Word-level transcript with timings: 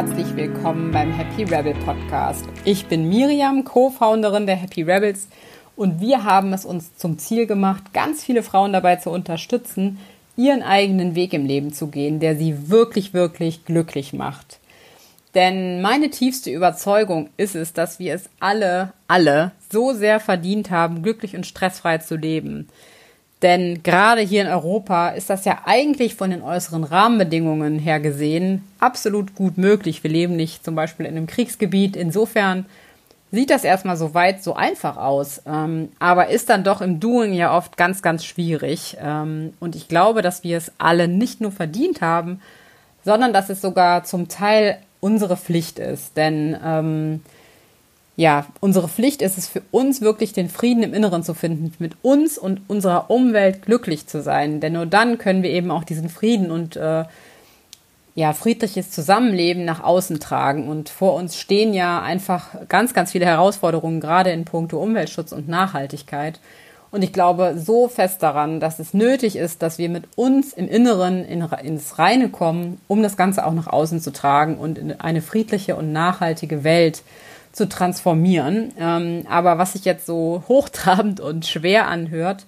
herzlich 0.00 0.34
willkommen 0.34 0.92
beim 0.92 1.12
Happy 1.12 1.44
Rebel 1.44 1.74
Podcast. 1.84 2.46
Ich 2.64 2.86
bin 2.86 3.10
Miriam, 3.10 3.64
Co-Founderin 3.64 4.46
der 4.46 4.56
Happy 4.56 4.80
Rebels 4.80 5.28
und 5.76 6.00
wir 6.00 6.24
haben 6.24 6.54
es 6.54 6.64
uns 6.64 6.96
zum 6.96 7.18
Ziel 7.18 7.46
gemacht, 7.46 7.92
ganz 7.92 8.24
viele 8.24 8.42
Frauen 8.42 8.72
dabei 8.72 8.96
zu 8.96 9.10
unterstützen, 9.10 9.98
ihren 10.38 10.62
eigenen 10.62 11.14
Weg 11.14 11.34
im 11.34 11.44
Leben 11.44 11.74
zu 11.74 11.88
gehen, 11.88 12.18
der 12.18 12.34
sie 12.34 12.70
wirklich, 12.70 13.12
wirklich 13.12 13.66
glücklich 13.66 14.14
macht. 14.14 14.58
Denn 15.34 15.82
meine 15.82 16.08
tiefste 16.08 16.50
Überzeugung 16.50 17.28
ist 17.36 17.54
es, 17.54 17.74
dass 17.74 17.98
wir 17.98 18.14
es 18.14 18.30
alle, 18.40 18.94
alle 19.06 19.52
so 19.70 19.92
sehr 19.92 20.18
verdient 20.18 20.70
haben, 20.70 21.02
glücklich 21.02 21.36
und 21.36 21.44
stressfrei 21.44 21.98
zu 21.98 22.16
leben. 22.16 22.68
Denn 23.42 23.82
gerade 23.82 24.20
hier 24.20 24.42
in 24.42 24.48
Europa 24.48 25.10
ist 25.10 25.30
das 25.30 25.46
ja 25.46 25.62
eigentlich 25.64 26.14
von 26.14 26.30
den 26.30 26.42
äußeren 26.42 26.84
Rahmenbedingungen 26.84 27.78
her 27.78 27.98
gesehen 27.98 28.64
absolut 28.78 29.34
gut 29.34 29.56
möglich. 29.56 30.02
Wir 30.02 30.10
leben 30.10 30.36
nicht 30.36 30.62
zum 30.64 30.74
Beispiel 30.74 31.06
in 31.06 31.16
einem 31.16 31.26
Kriegsgebiet. 31.26 31.96
Insofern 31.96 32.66
sieht 33.32 33.50
das 33.50 33.64
erstmal 33.64 33.96
so 33.96 34.12
weit 34.12 34.42
so 34.42 34.54
einfach 34.54 34.96
aus, 34.96 35.42
ähm, 35.46 35.90
aber 35.98 36.28
ist 36.28 36.50
dann 36.50 36.64
doch 36.64 36.80
im 36.82 37.00
Doing 37.00 37.32
ja 37.32 37.56
oft 37.56 37.76
ganz, 37.76 38.02
ganz 38.02 38.24
schwierig. 38.24 38.96
Ähm, 39.00 39.54
und 39.58 39.74
ich 39.74 39.88
glaube, 39.88 40.20
dass 40.20 40.44
wir 40.44 40.58
es 40.58 40.72
alle 40.78 41.08
nicht 41.08 41.40
nur 41.40 41.52
verdient 41.52 42.02
haben, 42.02 42.42
sondern 43.04 43.32
dass 43.32 43.48
es 43.48 43.62
sogar 43.62 44.04
zum 44.04 44.28
Teil 44.28 44.78
unsere 45.00 45.36
Pflicht 45.36 45.78
ist. 45.78 46.16
Denn 46.16 46.56
ähm, 46.62 47.22
ja, 48.20 48.44
unsere 48.60 48.86
Pflicht 48.86 49.22
ist 49.22 49.38
es 49.38 49.48
für 49.48 49.62
uns 49.70 50.02
wirklich 50.02 50.34
den 50.34 50.50
Frieden 50.50 50.82
im 50.82 50.92
Inneren 50.92 51.22
zu 51.22 51.32
finden, 51.32 51.72
mit 51.78 51.94
uns 52.02 52.36
und 52.36 52.60
unserer 52.68 53.10
Umwelt 53.10 53.62
glücklich 53.62 54.08
zu 54.08 54.20
sein. 54.20 54.60
Denn 54.60 54.74
nur 54.74 54.84
dann 54.84 55.16
können 55.16 55.42
wir 55.42 55.48
eben 55.48 55.70
auch 55.70 55.84
diesen 55.84 56.10
Frieden 56.10 56.50
und 56.50 56.76
äh, 56.76 57.04
ja, 58.14 58.32
friedliches 58.34 58.90
Zusammenleben 58.90 59.64
nach 59.64 59.82
außen 59.82 60.20
tragen. 60.20 60.68
Und 60.68 60.90
vor 60.90 61.14
uns 61.14 61.38
stehen 61.38 61.72
ja 61.72 62.02
einfach 62.02 62.68
ganz, 62.68 62.92
ganz 62.92 63.12
viele 63.12 63.24
Herausforderungen, 63.24 64.00
gerade 64.00 64.32
in 64.32 64.44
puncto 64.44 64.78
Umweltschutz 64.78 65.32
und 65.32 65.48
Nachhaltigkeit. 65.48 66.40
Und 66.90 67.00
ich 67.02 67.14
glaube 67.14 67.54
so 67.56 67.88
fest 67.88 68.22
daran, 68.22 68.60
dass 68.60 68.80
es 68.80 68.92
nötig 68.92 69.36
ist, 69.36 69.62
dass 69.62 69.78
wir 69.78 69.88
mit 69.88 70.04
uns 70.16 70.52
im 70.52 70.68
Inneren 70.68 71.24
in, 71.24 71.40
ins 71.64 71.98
Reine 71.98 72.28
kommen, 72.28 72.82
um 72.86 73.02
das 73.02 73.16
Ganze 73.16 73.46
auch 73.46 73.54
nach 73.54 73.68
außen 73.68 74.02
zu 74.02 74.12
tragen 74.12 74.58
und 74.58 74.76
in 74.76 75.00
eine 75.00 75.22
friedliche 75.22 75.74
und 75.74 75.90
nachhaltige 75.90 76.64
Welt 76.64 76.96
zu 76.96 77.04
zu 77.52 77.68
transformieren. 77.68 78.72
Ähm, 78.78 79.26
aber 79.28 79.58
was 79.58 79.72
sich 79.72 79.84
jetzt 79.84 80.06
so 80.06 80.44
hochtrabend 80.48 81.20
und 81.20 81.46
schwer 81.46 81.88
anhört, 81.88 82.46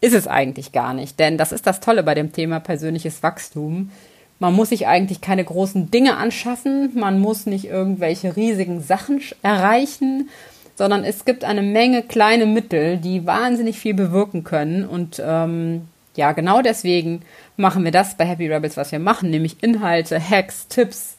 ist 0.00 0.14
es 0.14 0.28
eigentlich 0.28 0.72
gar 0.72 0.92
nicht. 0.92 1.18
Denn 1.18 1.38
das 1.38 1.52
ist 1.52 1.66
das 1.66 1.80
Tolle 1.80 2.02
bei 2.02 2.14
dem 2.14 2.32
Thema 2.32 2.60
persönliches 2.60 3.22
Wachstum. 3.22 3.90
Man 4.38 4.52
muss 4.52 4.70
sich 4.70 4.86
eigentlich 4.86 5.20
keine 5.20 5.44
großen 5.44 5.90
Dinge 5.90 6.16
anschaffen, 6.16 6.90
man 6.94 7.20
muss 7.20 7.46
nicht 7.46 7.66
irgendwelche 7.66 8.36
riesigen 8.36 8.82
Sachen 8.82 9.22
erreichen, 9.42 10.28
sondern 10.74 11.04
es 11.04 11.24
gibt 11.24 11.44
eine 11.44 11.62
Menge 11.62 12.02
kleine 12.02 12.44
Mittel, 12.44 12.98
die 12.98 13.26
wahnsinnig 13.26 13.78
viel 13.78 13.94
bewirken 13.94 14.44
können. 14.44 14.84
Und 14.84 15.22
ähm, 15.24 15.88
ja, 16.16 16.32
genau 16.32 16.62
deswegen 16.62 17.22
machen 17.56 17.84
wir 17.84 17.92
das 17.92 18.16
bei 18.16 18.24
Happy 18.26 18.52
Rebels, 18.52 18.76
was 18.76 18.92
wir 18.92 18.98
machen, 18.98 19.30
nämlich 19.30 19.62
Inhalte, 19.62 20.20
Hacks, 20.20 20.68
Tipps, 20.68 21.16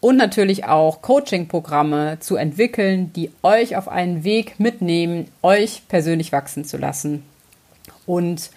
und 0.00 0.16
natürlich 0.16 0.64
auch 0.64 1.02
Coaching-Programme 1.02 2.18
zu 2.20 2.36
entwickeln, 2.36 3.12
die 3.12 3.30
euch 3.42 3.76
auf 3.76 3.88
einen 3.88 4.24
Weg 4.24 4.58
mitnehmen, 4.58 5.28
euch 5.42 5.82
persönlich 5.88 6.32
wachsen 6.32 6.64
zu 6.64 6.78
lassen. 6.78 7.22
Und 8.06 8.50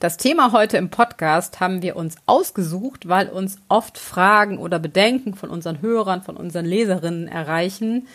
das 0.00 0.16
Thema 0.16 0.52
heute 0.52 0.76
im 0.76 0.90
Podcast 0.90 1.60
haben 1.60 1.82
wir 1.82 1.96
uns 1.96 2.16
ausgesucht, 2.26 3.08
weil 3.08 3.28
uns 3.28 3.58
oft 3.68 3.98
Fragen 3.98 4.58
oder 4.58 4.78
Bedenken 4.78 5.34
von 5.34 5.50
unseren 5.50 5.82
Hörern, 5.82 6.22
von 6.22 6.36
unseren 6.36 6.66
Leserinnen 6.66 7.26
erreichen, 7.26 8.06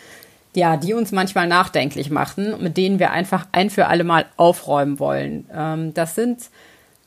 ja, 0.54 0.76
die 0.76 0.94
uns 0.94 1.10
manchmal 1.10 1.48
nachdenklich 1.48 2.10
machen, 2.10 2.62
mit 2.62 2.76
denen 2.76 2.98
wir 2.98 3.10
einfach 3.10 3.46
ein 3.52 3.70
für 3.70 3.86
alle 3.88 4.04
Mal 4.04 4.26
aufräumen 4.36 4.98
wollen. 4.98 5.46
Ähm, 5.52 5.92
das 5.94 6.14
sind 6.14 6.48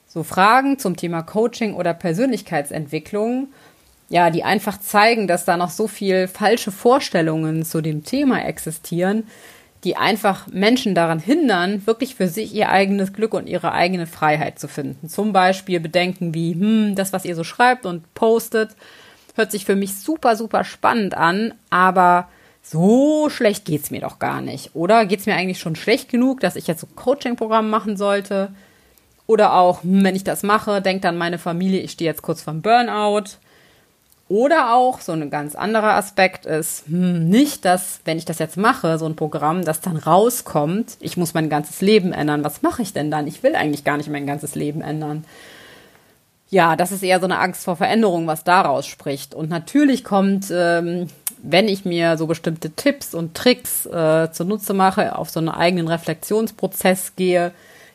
so 0.07 0.23
Fragen 0.23 0.79
zum 0.79 0.95
Thema 0.95 1.21
Coaching 1.21 1.73
oder 1.73 1.93
Persönlichkeitsentwicklung 1.93 3.47
ja, 4.09 4.29
die 4.29 4.43
einfach 4.43 4.79
zeigen, 4.79 5.27
dass 5.27 5.45
da 5.45 5.57
noch 5.57 5.69
so 5.69 5.87
viel 5.87 6.27
falsche 6.27 6.71
Vorstellungen 6.71 7.65
zu 7.65 7.81
dem 7.81 8.03
Thema 8.03 8.43
existieren, 8.45 9.23
die 9.83 9.95
einfach 9.97 10.47
Menschen 10.47 10.95
daran 10.95 11.19
hindern, 11.19 11.85
wirklich 11.85 12.15
für 12.15 12.27
sich 12.27 12.53
ihr 12.53 12.69
eigenes 12.69 13.13
Glück 13.13 13.33
und 13.33 13.47
ihre 13.47 13.73
eigene 13.73 14.07
Freiheit 14.07 14.59
zu 14.59 14.67
finden. 14.67 15.07
Zum 15.07 15.33
Beispiel 15.33 15.79
Bedenken 15.79 16.33
wie, 16.33 16.53
hm, 16.53 16.95
das, 16.95 17.13
was 17.13 17.25
ihr 17.25 17.35
so 17.35 17.43
schreibt 17.43 17.85
und 17.85 18.13
postet, 18.13 18.71
hört 19.35 19.51
sich 19.51 19.65
für 19.65 19.75
mich 19.75 19.95
super, 19.95 20.35
super 20.35 20.63
spannend 20.63 21.15
an, 21.15 21.53
aber 21.69 22.27
so 22.63 23.29
schlecht 23.29 23.65
geht's 23.65 23.91
mir 23.91 24.01
doch 24.01 24.19
gar 24.19 24.41
nicht. 24.41 24.71
Oder 24.73 25.05
geht's 25.05 25.25
mir 25.25 25.35
eigentlich 25.35 25.59
schon 25.59 25.75
schlecht 25.75 26.09
genug, 26.09 26.39
dass 26.39 26.55
ich 26.55 26.67
jetzt 26.67 26.81
so 26.81 26.87
Coaching-Programm 26.95 27.69
machen 27.69 27.97
sollte? 27.97 28.49
Oder 29.27 29.53
auch, 29.53 29.83
hm, 29.83 30.03
wenn 30.03 30.15
ich 30.15 30.23
das 30.23 30.43
mache, 30.43 30.81
denkt 30.81 31.03
dann 31.03 31.17
meine 31.17 31.37
Familie, 31.37 31.81
ich 31.81 31.91
stehe 31.91 32.09
jetzt 32.09 32.23
kurz 32.23 32.41
vorm 32.41 32.61
Burnout. 32.61 33.37
Oder 34.29 34.73
auch 34.73 34.99
so 34.99 35.13
ein 35.13 35.29
ganz 35.29 35.55
anderer 35.55 35.93
Aspekt 35.93 36.45
ist 36.45 36.85
hm, 36.87 37.29
nicht, 37.29 37.63
dass, 37.63 38.01
wenn 38.03 38.17
ich 38.17 38.25
das 38.25 38.39
jetzt 38.39 38.57
mache, 38.57 38.97
so 38.97 39.05
ein 39.05 39.15
Programm, 39.15 39.63
das 39.63 39.79
dann 39.79 39.95
rauskommt, 39.95 40.97
ich 40.99 41.15
muss 41.15 41.33
mein 41.33 41.49
ganzes 41.49 41.79
Leben 41.81 42.11
ändern. 42.11 42.43
Was 42.43 42.61
mache 42.61 42.81
ich 42.81 42.91
denn 42.91 43.09
dann? 43.09 43.27
Ich 43.27 43.41
will 43.41 43.55
eigentlich 43.55 43.85
gar 43.85 43.95
nicht 43.95 44.09
mein 44.09 44.27
ganzes 44.27 44.55
Leben 44.55 44.81
ändern. 44.81 45.23
Ja, 46.49 46.75
das 46.75 46.91
ist 46.91 47.03
eher 47.03 47.19
so 47.19 47.25
eine 47.25 47.39
Angst 47.39 47.65
vor 47.65 47.75
Veränderung, 47.75 48.27
was 48.27 48.43
daraus 48.43 48.85
spricht. 48.85 49.33
Und 49.33 49.49
natürlich 49.49 50.03
kommt, 50.03 50.47
ähm, 50.51 51.07
wenn 51.41 51.67
ich 51.67 51.85
mir 51.85 52.17
so 52.17 52.27
bestimmte 52.27 52.71
Tipps 52.71 53.13
und 53.13 53.33
Tricks 53.33 53.85
äh, 53.85 54.29
zunutze 54.31 54.73
mache, 54.73 55.17
auf 55.17 55.29
so 55.29 55.39
einen 55.39 55.49
eigenen 55.49 55.87
Reflexionsprozess 55.87 57.15
gehe, 57.15 57.51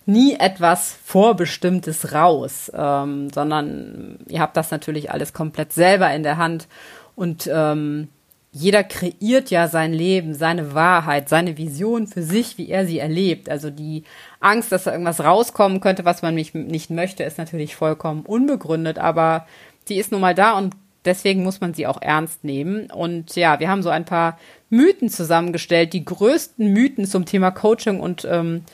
nie 0.07 0.35
etwas 0.35 0.97
Vorbestimmtes 1.05 2.13
raus, 2.13 2.71
ähm, 2.75 3.31
sondern 3.31 4.19
ihr 4.29 4.41
habt 4.41 4.57
das 4.57 4.71
natürlich 4.71 5.11
alles 5.11 5.33
komplett 5.33 5.73
selber 5.73 6.13
in 6.13 6.23
der 6.23 6.37
Hand 6.37 6.69
und 7.15 7.49
ähm, 7.53 8.09
jeder 8.55 8.85
kreiert 8.85 9.51
ja 9.51 9.67
sein 9.67 9.95
Leben, 9.95 10.35
seine 10.35 10.75
Wahrheit, 10.75 11.31
seine 11.31 11.57
Vision 11.57 12.07
für 12.07 12.23
sich, 12.23 12.59
wie 12.59 12.69
er 12.69 12.87
sie 12.87 12.99
erlebt. 12.99 13.49
Also 13.49 13.71
die 13.71 14.05
Angst, 14.41 14.71
dass 14.73 14.85
da 14.85 14.93
irgendwas 14.93 15.25
rauskommen 15.25 15.81
könnte, 15.81 16.05
was 16.05 16.21
man 16.21 16.35
nicht, 16.35 16.55
nicht 16.55 16.91
möchte, 16.91 17.25
ist 17.25 17.39
natürlich 17.39 17.75
vollkommen 17.75 18.27
unbegründet, 18.27 18.99
aber 18.99 19.47
die 19.89 19.97
ist 19.97 20.13
nun 20.13 20.21
mal 20.21 20.35
da 20.35 20.59
und 20.59 20.75
deswegen 21.07 21.43
muss 21.43 21.63
man 21.63 21.73
sie 21.73 21.87
auch 21.87 22.01
ernst 22.03 22.45
nehmen. 22.45 22.91
Und 22.91 23.35
ja, 23.37 23.59
wir 23.59 23.71
haben 23.71 23.83
so 23.83 23.89
ein 23.89 24.05
paar 24.05 24.39
Mythen 24.69 25.09
zusammengestellt, 25.09 25.95
die 25.95 26.05
größten 26.05 26.71
Mythen 26.73 27.07
zum 27.07 27.25
Thema 27.25 27.51
Coaching 27.53 28.01
und 28.01 28.27
ähm, 28.31 28.65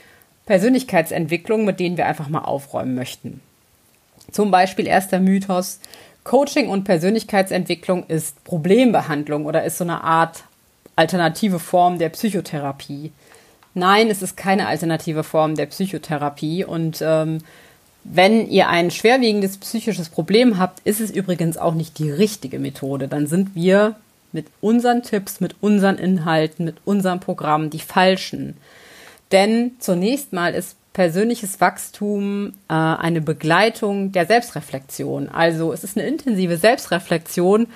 Persönlichkeitsentwicklung, 0.49 1.67
mit 1.67 1.79
denen 1.79 1.99
wir 1.99 2.07
einfach 2.07 2.31
mal 2.31 2.41
aufräumen 2.41 2.95
möchten. 2.95 3.43
Zum 4.33 4.51
Beispiel 4.51 4.87
erster 4.87 5.21
Mythos, 5.21 5.79
Coaching 6.25 6.71
und 6.71 6.85
Persönlichkeitsentwicklung 6.85 8.07
ist 8.09 8.43
Problembehandlung 8.45 9.45
oder 9.45 9.65
ist 9.65 9.77
so 9.77 9.85
eine 9.85 10.03
Art 10.03 10.45
alternative 10.97 11.59
Form 11.59 11.99
der 11.99 12.09
Psychotherapie. 12.09 13.13
Nein, 13.75 14.09
es 14.09 14.23
ist 14.23 14.39
keine 14.39 14.69
alternative 14.69 15.23
Form 15.23 15.55
der 15.55 15.67
Psychotherapie 15.67 16.65
und 16.65 17.03
ähm, 17.03 17.39
wenn 18.05 18.49
ihr 18.49 18.71
ein 18.71 18.91
schwerwiegendes 18.91 19.59
psychisches 19.59 20.09
Problem 20.09 20.59
habt, 20.59 20.81
ist 20.87 21.01
es 21.01 21.11
übrigens 21.11 21.59
auch 21.59 21.75
nicht 21.75 21.99
die 21.99 22.11
richtige 22.11 22.59
Methode. 22.59 23.07
Dann 23.07 23.27
sind 23.27 23.55
wir 23.55 23.97
mit 24.33 24.47
unseren 24.63 25.03
Tipps, 25.03 25.41
mit 25.41 25.57
unseren 25.61 25.99
Inhalten, 25.99 26.65
mit 26.65 26.77
unserem 26.87 27.21
Programm 27.21 27.69
die 27.69 27.81
falschen. 27.81 28.57
Denn 29.33 29.73
zunächst 29.79 30.33
mal 30.33 30.55
ist 30.55 30.77
persönliches 30.93 31.61
Wachstum 31.61 32.55
äh, 32.69 32.73
eine 32.75 33.21
Begleitung 33.21 34.11
der 34.11 34.27
Selbstreflexion. 34.27 35.29
Also 35.29 35.73
es 35.73 35.85
ist 35.85 35.97
eine 35.97 36.09
intensive 36.09 36.57
Selbstreflexion, 36.57 37.69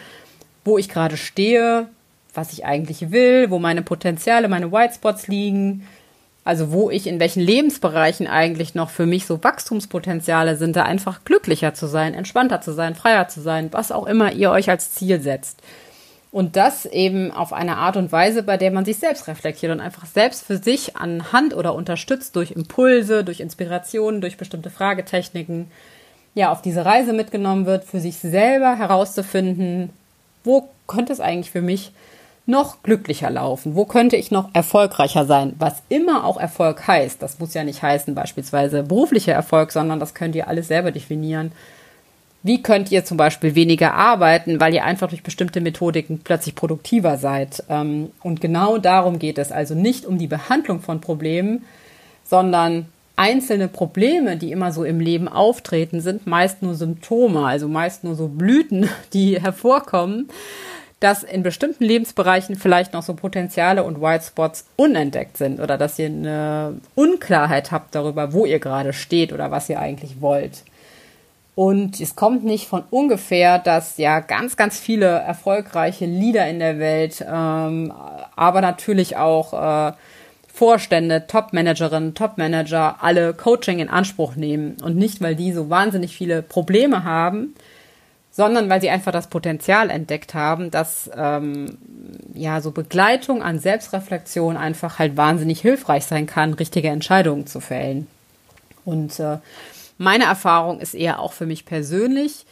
wo 0.64 0.78
ich 0.78 0.88
gerade 0.88 1.16
stehe, 1.16 1.86
was 2.34 2.52
ich 2.52 2.64
eigentlich 2.64 3.10
will, 3.10 3.50
wo 3.50 3.58
meine 3.58 3.82
Potenziale, 3.82 4.48
meine 4.48 4.72
Whitespots 4.72 5.28
liegen, 5.28 5.86
also 6.44 6.72
wo 6.72 6.90
ich 6.90 7.06
in 7.06 7.20
welchen 7.20 7.40
Lebensbereichen 7.40 8.26
eigentlich 8.26 8.74
noch 8.74 8.90
für 8.90 9.06
mich 9.06 9.26
so 9.26 9.44
Wachstumspotenziale 9.44 10.56
sind, 10.56 10.74
da 10.74 10.82
einfach 10.82 11.24
glücklicher 11.24 11.74
zu 11.74 11.86
sein, 11.86 12.14
entspannter 12.14 12.60
zu 12.60 12.72
sein, 12.72 12.94
freier 12.94 13.28
zu 13.28 13.40
sein, 13.40 13.68
was 13.72 13.92
auch 13.92 14.06
immer 14.06 14.32
ihr 14.32 14.50
euch 14.50 14.68
als 14.68 14.92
Ziel 14.92 15.20
setzt. 15.20 15.60
Und 16.32 16.56
das 16.56 16.86
eben 16.86 17.30
auf 17.30 17.52
eine 17.52 17.76
Art 17.76 17.98
und 17.98 18.10
Weise, 18.10 18.42
bei 18.42 18.56
der 18.56 18.70
man 18.70 18.86
sich 18.86 18.96
selbst 18.96 19.28
reflektiert 19.28 19.70
und 19.70 19.80
einfach 19.80 20.06
selbst 20.06 20.44
für 20.44 20.56
sich 20.56 20.96
anhand 20.96 21.54
oder 21.54 21.74
unterstützt 21.74 22.34
durch 22.36 22.52
Impulse, 22.52 23.22
durch 23.22 23.40
Inspirationen, 23.40 24.22
durch 24.22 24.38
bestimmte 24.38 24.70
Fragetechniken, 24.70 25.70
ja, 26.34 26.50
auf 26.50 26.62
diese 26.62 26.86
Reise 26.86 27.12
mitgenommen 27.12 27.66
wird, 27.66 27.84
für 27.84 28.00
sich 28.00 28.16
selber 28.16 28.76
herauszufinden, 28.76 29.90
wo 30.42 30.70
könnte 30.86 31.12
es 31.12 31.20
eigentlich 31.20 31.50
für 31.50 31.60
mich 31.60 31.92
noch 32.46 32.82
glücklicher 32.82 33.28
laufen? 33.28 33.76
Wo 33.76 33.84
könnte 33.84 34.16
ich 34.16 34.30
noch 34.30 34.48
erfolgreicher 34.54 35.26
sein? 35.26 35.54
Was 35.58 35.82
immer 35.90 36.24
auch 36.24 36.38
Erfolg 36.38 36.86
heißt. 36.88 37.22
Das 37.22 37.38
muss 37.38 37.52
ja 37.52 37.62
nicht 37.62 37.82
heißen, 37.82 38.14
beispielsweise 38.14 38.82
beruflicher 38.82 39.34
Erfolg, 39.34 39.70
sondern 39.70 40.00
das 40.00 40.14
könnt 40.14 40.34
ihr 40.34 40.48
alles 40.48 40.68
selber 40.68 40.92
definieren 40.92 41.52
wie 42.42 42.62
könnt 42.62 42.90
ihr 42.90 43.04
zum 43.04 43.16
Beispiel 43.16 43.54
weniger 43.54 43.94
arbeiten, 43.94 44.60
weil 44.60 44.74
ihr 44.74 44.84
einfach 44.84 45.08
durch 45.08 45.22
bestimmte 45.22 45.60
Methodiken 45.60 46.20
plötzlich 46.24 46.54
produktiver 46.54 47.16
seid. 47.16 47.62
Ähm, 47.68 48.10
und 48.22 48.40
genau 48.40 48.78
darum 48.78 49.18
geht 49.18 49.38
es. 49.38 49.52
Also 49.52 49.74
nicht 49.74 50.06
um 50.06 50.18
die 50.18 50.26
Behandlung 50.26 50.80
von 50.80 51.00
Problemen, 51.00 51.64
sondern 52.24 52.86
einzelne 53.14 53.68
Probleme, 53.68 54.36
die 54.36 54.50
immer 54.50 54.72
so 54.72 54.84
im 54.84 54.98
Leben 54.98 55.28
auftreten, 55.28 56.00
sind 56.00 56.26
meist 56.26 56.62
nur 56.62 56.74
Symptome, 56.74 57.46
also 57.46 57.68
meist 57.68 58.02
nur 58.04 58.16
so 58.16 58.28
Blüten, 58.28 58.88
die 59.12 59.40
hervorkommen, 59.40 60.28
dass 60.98 61.22
in 61.22 61.42
bestimmten 61.42 61.84
Lebensbereichen 61.84 62.56
vielleicht 62.56 62.92
noch 62.92 63.02
so 63.02 63.14
Potenziale 63.14 63.82
und 63.82 64.00
White 64.00 64.24
Spots 64.24 64.66
unentdeckt 64.76 65.36
sind 65.36 65.60
oder 65.60 65.76
dass 65.76 65.98
ihr 65.98 66.06
eine 66.06 66.80
Unklarheit 66.94 67.72
habt 67.72 67.94
darüber, 67.94 68.32
wo 68.32 68.46
ihr 68.46 68.60
gerade 68.60 68.92
steht 68.92 69.32
oder 69.32 69.50
was 69.50 69.68
ihr 69.68 69.80
eigentlich 69.80 70.20
wollt. 70.20 70.62
Und 71.54 72.00
es 72.00 72.16
kommt 72.16 72.44
nicht 72.44 72.66
von 72.66 72.82
ungefähr, 72.90 73.58
dass 73.58 73.98
ja 73.98 74.20
ganz, 74.20 74.56
ganz 74.56 74.78
viele 74.80 75.06
erfolgreiche 75.06 76.06
Leader 76.06 76.48
in 76.48 76.58
der 76.58 76.78
Welt, 76.78 77.24
ähm, 77.28 77.92
aber 78.36 78.62
natürlich 78.62 79.16
auch 79.16 79.52
äh, 79.52 79.92
Vorstände, 80.52 81.26
Top-Managerinnen, 81.26 82.14
Top-Manager 82.14 82.96
alle 83.02 83.34
Coaching 83.34 83.80
in 83.80 83.88
Anspruch 83.88 84.36
nehmen. 84.36 84.76
Und 84.82 84.96
nicht, 84.96 85.20
weil 85.20 85.34
die 85.34 85.52
so 85.52 85.68
wahnsinnig 85.68 86.16
viele 86.16 86.42
Probleme 86.42 87.04
haben, 87.04 87.54
sondern 88.30 88.70
weil 88.70 88.80
sie 88.80 88.90
einfach 88.90 89.12
das 89.12 89.26
Potenzial 89.28 89.90
entdeckt 89.90 90.32
haben, 90.34 90.70
dass 90.70 91.10
ähm, 91.14 91.78
ja 92.32 92.62
so 92.62 92.70
Begleitung 92.70 93.42
an 93.42 93.58
Selbstreflexion 93.58 94.56
einfach 94.56 94.98
halt 94.98 95.18
wahnsinnig 95.18 95.60
hilfreich 95.60 96.04
sein 96.06 96.26
kann, 96.26 96.54
richtige 96.54 96.88
Entscheidungen 96.88 97.46
zu 97.46 97.60
fällen. 97.60 98.06
Und 98.86 99.20
äh, 99.20 99.36
meine 100.02 100.24
Erfahrung 100.24 100.80
ist 100.80 100.94
eher 100.94 101.20
auch 101.20 101.32
für 101.32 101.46
mich 101.46 101.64
persönlich, 101.64 102.44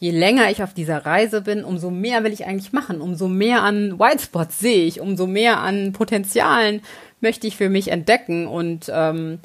je 0.00 0.10
länger 0.10 0.50
ich 0.50 0.62
auf 0.62 0.74
dieser 0.74 1.06
Reise 1.06 1.42
bin, 1.42 1.64
umso 1.64 1.90
mehr 1.90 2.24
will 2.24 2.32
ich 2.32 2.46
eigentlich 2.46 2.72
machen, 2.72 3.00
umso 3.00 3.28
mehr 3.28 3.62
an 3.62 3.98
Whitespots 3.98 4.58
sehe 4.58 4.86
ich, 4.86 5.00
umso 5.00 5.26
mehr 5.26 5.60
an 5.60 5.92
Potenzialen 5.92 6.82
möchte 7.20 7.46
ich 7.46 7.56
für 7.56 7.68
mich 7.68 7.88
entdecken 7.88 8.46
und 8.46 8.90
ähm, 8.92 9.38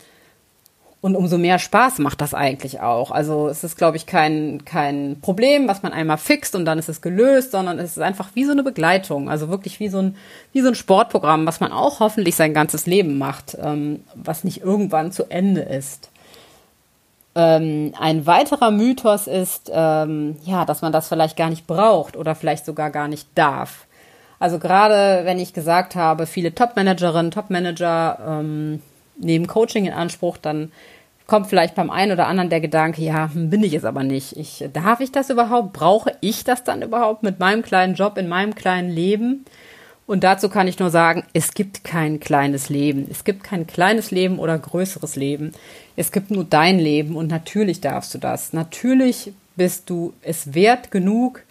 und 1.02 1.16
umso 1.16 1.38
mehr 1.38 1.60
Spaß 1.60 2.00
macht 2.00 2.20
das 2.20 2.34
eigentlich 2.34 2.82
auch. 2.82 3.12
Also 3.12 3.48
es 3.48 3.64
ist, 3.64 3.78
glaube 3.78 3.96
ich, 3.96 4.06
kein, 4.06 4.66
kein 4.66 5.22
Problem, 5.22 5.70
was 5.70 5.82
man 5.82 5.94
einmal 5.94 6.18
fixt 6.18 6.56
und 6.56 6.66
dann 6.66 6.78
ist 6.78 6.90
es 6.90 7.02
gelöst, 7.02 7.52
sondern 7.52 7.80
es 7.80 7.92
ist 7.92 8.04
einfach 8.04 8.32
wie 8.34 8.44
so 8.44 8.52
eine 8.52 8.64
Begleitung. 8.64 9.30
Also 9.30 9.48
wirklich 9.48 9.80
wie 9.80 9.88
so 9.88 10.00
ein, 10.00 10.18
wie 10.52 10.60
so 10.60 10.68
ein 10.68 10.76
Sportprogramm, 10.76 11.46
was 11.46 11.62
man 11.62 11.72
auch 11.72 12.02
hoffentlich 12.02 12.36
sein 12.36 12.54
ganzes 12.54 12.86
Leben 12.86 13.18
macht, 13.18 13.58
ähm, 13.62 14.02
was 14.14 14.44
nicht 14.44 14.62
irgendwann 14.62 15.14
zu 15.14 15.24
Ende 15.32 15.62
ist. 15.62 16.10
Ähm, 17.40 17.94
ein 17.98 18.26
weiterer 18.26 18.70
Mythos 18.70 19.28
ist, 19.28 19.72
ähm, 19.74 20.36
ja, 20.44 20.66
dass 20.66 20.82
man 20.82 20.92
das 20.92 21.08
vielleicht 21.08 21.38
gar 21.38 21.50
nicht 21.50 21.68
braucht 21.68 22.18
oder 22.18 22.36
vielleicht 22.36 22.66
sogar 22.66 22.90
gar 22.90 23.08
nicht 23.08 23.30
darf. 23.36 23.86
Also 24.40 24.60
gerade 24.60 25.22
wenn 25.24 25.40
ich 25.40 25.54
gesagt 25.54 25.96
habe, 25.96 26.26
viele 26.26 26.54
Top-Managerinnen, 26.54 27.32
Top-Manager 27.32 28.20
ähm, 28.28 28.82
nehmen 29.18 29.48
Coaching 29.48 29.86
in 29.86 29.94
Anspruch, 29.94 30.36
dann 30.36 30.74
kommt 31.28 31.48
vielleicht 31.48 31.76
beim 31.76 31.90
einen 31.90 32.12
oder 32.12 32.28
anderen 32.28 32.50
der 32.50 32.60
Gedanke, 32.60 33.04
ja, 33.04 33.30
hm, 33.34 33.50
bin 33.50 33.64
ich 33.64 33.74
es 33.74 33.86
aber 33.86 34.04
nicht. 34.04 34.36
Ich, 34.36 34.66
darf 34.74 35.00
ich 35.00 35.14
das 35.14 35.30
überhaupt? 35.30 35.72
Brauche 35.72 36.12
ich 36.20 36.44
das 36.44 36.66
dann 36.66 36.82
überhaupt 36.82 37.24
mit 37.24 37.40
meinem 37.40 37.62
kleinen 37.62 37.96
Job 37.96 38.18
in 38.18 38.28
meinem 38.28 38.54
kleinen 38.54 38.90
Leben? 38.90 39.46
Und 40.10 40.24
dazu 40.24 40.50
kann 40.50 40.68
ich 40.68 40.80
nur 40.80 40.90
sagen, 40.90 41.24
es 41.34 41.54
gibt 41.54 41.84
kein 41.84 42.20
kleines 42.20 42.70
Leben. 42.70 43.06
Es 43.12 43.26
gibt 43.26 43.44
kein 43.44 43.68
kleines 43.68 44.10
Leben 44.10 44.40
oder 44.40 44.58
größeres 44.58 45.16
Leben. 45.16 45.52
Es 45.96 46.12
gibt 46.12 46.32
nur 46.32 46.44
dein 46.44 46.80
Leben 46.80 47.16
und 47.16 47.28
natürlich 47.28 47.80
darfst 47.80 48.16
du 48.16 48.18
das. 48.18 48.52
Natürlich 48.52 49.34
bist 49.56 49.88
du 49.88 50.14
es 50.24 50.56
wert 50.56 50.90
genug, 50.90 51.44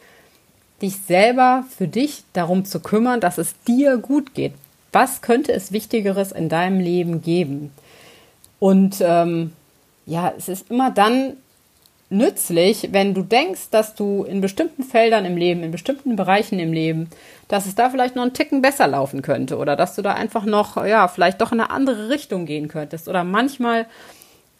dich 0.82 0.96
selber 0.96 1.66
für 1.70 1.86
dich 1.86 2.24
darum 2.32 2.64
zu 2.64 2.80
kümmern, 2.80 3.20
dass 3.20 3.38
es 3.38 3.54
dir 3.62 3.96
gut 3.96 4.34
geht. 4.34 4.54
Was 4.90 5.22
könnte 5.22 5.52
es 5.52 5.70
Wichtigeres 5.70 6.32
in 6.32 6.48
deinem 6.48 6.80
Leben 6.80 7.22
geben? 7.22 7.70
Und 8.58 8.96
ähm, 9.00 9.52
ja, 10.04 10.34
es 10.36 10.48
ist 10.48 10.68
immer 10.68 10.90
dann 10.90 11.34
nützlich, 12.10 12.88
wenn 12.92 13.12
du 13.12 13.22
denkst, 13.22 13.70
dass 13.70 13.94
du 13.94 14.24
in 14.24 14.40
bestimmten 14.40 14.82
Feldern 14.82 15.24
im 15.24 15.36
Leben, 15.36 15.62
in 15.62 15.70
bestimmten 15.70 16.16
Bereichen 16.16 16.58
im 16.58 16.72
Leben, 16.72 17.10
dass 17.48 17.66
es 17.66 17.74
da 17.74 17.90
vielleicht 17.90 18.16
noch 18.16 18.22
einen 18.22 18.32
Ticken 18.32 18.62
besser 18.62 18.86
laufen 18.86 19.22
könnte 19.22 19.58
oder 19.58 19.76
dass 19.76 19.94
du 19.94 20.02
da 20.02 20.14
einfach 20.14 20.44
noch, 20.44 20.82
ja, 20.84 21.08
vielleicht 21.08 21.40
doch 21.40 21.52
in 21.52 21.60
eine 21.60 21.70
andere 21.70 22.08
Richtung 22.08 22.46
gehen 22.46 22.68
könntest 22.68 23.08
oder 23.08 23.24
manchmal, 23.24 23.86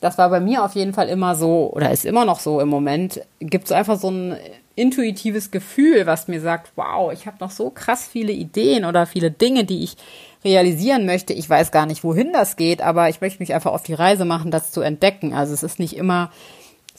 das 0.01 0.19
war 0.19 0.29
bei 0.29 0.41
mir 0.41 0.63
auf 0.63 0.75
jeden 0.75 0.93
Fall 0.93 1.09
immer 1.09 1.35
so 1.35 1.73
oder 1.73 1.91
ist 1.91 2.05
immer 2.05 2.25
noch 2.25 2.41
so 2.41 2.61
im 2.61 2.69
Moment, 2.69 3.23
gibt 3.41 3.65
es 3.65 3.73
einfach 3.73 3.99
so 3.99 4.11
ein 4.11 4.37
intuitives 4.79 5.51
Gefühl, 5.51 6.07
was 6.07 6.29
mir 6.29 6.41
sagt, 6.41 6.73
wow, 6.77 7.13
ich 7.13 7.27
habe 7.27 7.39
noch 7.41 7.51
so 7.51 7.71
krass 7.71 8.07
viele 8.11 8.33
Ideen 8.33 8.85
oder 8.85 9.07
viele 9.07 9.31
Dinge, 9.31 9.65
die 9.65 9.83
ich 9.83 9.97
realisieren 10.45 11.05
möchte. 11.05 11.33
Ich 11.33 11.51
weiß 11.51 11.73
gar 11.73 11.85
nicht, 11.85 12.05
wohin 12.05 12.33
das 12.33 12.55
geht, 12.55 12.81
aber 12.81 13.09
ich 13.09 13.21
möchte 13.21 13.41
mich 13.41 13.55
einfach 13.55 13.73
auf 13.73 13.83
die 13.83 13.95
Reise 13.95 14.25
machen, 14.25 14.53
das 14.53 14.71
zu 14.71 14.81
entdecken. 14.81 15.35
Also 15.35 15.53
es 15.53 15.65
ist 15.65 15.81
nicht 15.81 15.97
immer 15.97 16.31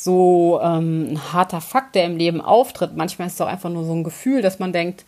so 0.01 0.62
ähm, 0.63 1.10
ein 1.12 1.34
harter 1.34 1.60
Fakt, 1.60 1.94
der 1.94 2.06
im 2.06 2.16
Leben 2.16 2.40
auftritt. 2.40 2.96
Manchmal 2.96 3.28
ist 3.28 3.34
es 3.34 3.42
auch 3.42 3.48
einfach 3.48 3.69
nur 3.69 3.84
so 3.84 3.94
ein 3.94 4.06
Gefühl, 4.06 4.42
dass 4.42 4.57
man 4.57 4.72
denkt, 4.72 5.04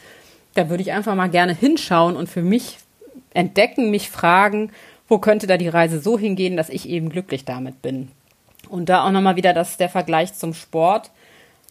da 0.54 0.70
würde 0.70 0.84
ich 0.84 0.92
einfach 0.92 1.16
mal 1.16 1.30
gerne 1.30 1.54
hinschauen 1.54 2.18
und 2.18 2.28
für 2.28 2.42
mich 2.42 2.78
entdecken, 3.34 3.90
mich 3.90 4.10
fragen, 4.10 4.72
wo 5.08 5.18
könnte 5.18 5.48
da 5.48 5.56
die 5.56 5.70
Reise 5.70 6.02
so 6.02 6.20
hingehen, 6.20 6.58
dass 6.58 6.68
ich 6.68 6.90
eben 6.90 7.08
glücklich 7.08 7.46
damit 7.46 7.82
bin. 7.82 8.10
Und 8.68 8.90
da 8.90 9.06
auch 9.06 9.12
nochmal 9.12 9.38
wieder 9.38 9.54
das, 9.54 9.78
der 9.78 9.88
Vergleich 9.88 10.34
zum 10.34 10.54
Sport. 10.54 11.12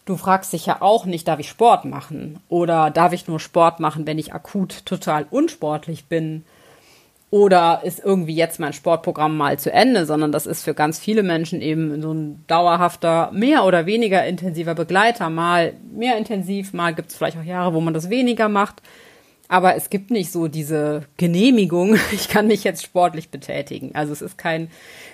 Du 0.05 0.17
fragst 0.17 0.51
dich 0.51 0.65
ja 0.65 0.81
auch 0.81 1.05
nicht, 1.05 1.27
darf 1.27 1.39
ich 1.39 1.49
Sport 1.49 1.85
machen? 1.85 2.39
Oder 2.49 2.89
darf 2.89 3.13
ich 3.13 3.27
nur 3.27 3.39
Sport 3.39 3.79
machen, 3.79 4.07
wenn 4.07 4.17
ich 4.17 4.33
akut 4.33 4.83
total 4.87 5.27
unsportlich 5.29 6.05
bin? 6.05 6.43
Oder 7.31 7.81
ist 7.85 8.01
irgendwie 8.03 8.35
jetzt 8.35 8.59
mein 8.59 8.73
Sportprogramm 8.73 9.37
mal 9.37 9.57
zu 9.57 9.71
Ende, 9.71 10.05
sondern 10.05 10.33
das 10.33 10.45
ist 10.45 10.63
für 10.63 10.73
ganz 10.73 10.99
viele 10.99 11.23
Menschen 11.23 11.61
eben 11.61 12.01
so 12.01 12.13
ein 12.13 12.43
dauerhafter, 12.47 13.31
mehr 13.31 13.63
oder 13.63 13.85
weniger 13.85 14.25
intensiver 14.25 14.75
Begleiter. 14.75 15.29
Mal 15.29 15.73
mehr 15.95 16.17
intensiv, 16.17 16.73
mal 16.73 16.93
gibt 16.93 17.09
es 17.09 17.15
vielleicht 17.15 17.37
auch 17.37 17.43
Jahre, 17.43 17.73
wo 17.73 17.79
man 17.79 17.93
das 17.93 18.09
weniger 18.09 18.49
macht. 18.49 18.81
Aber 19.47 19.75
es 19.75 19.89
gibt 19.89 20.11
nicht 20.11 20.29
so 20.29 20.49
diese 20.49 21.03
Genehmigung, 21.15 21.95
ich 22.11 22.27
kann 22.27 22.47
mich 22.47 22.65
jetzt 22.65 22.83
sportlich 22.83 23.29
betätigen. 23.29 23.91
Also 23.93 24.11
es 24.11 24.21
ist 24.21 24.37
kein, 24.37 24.69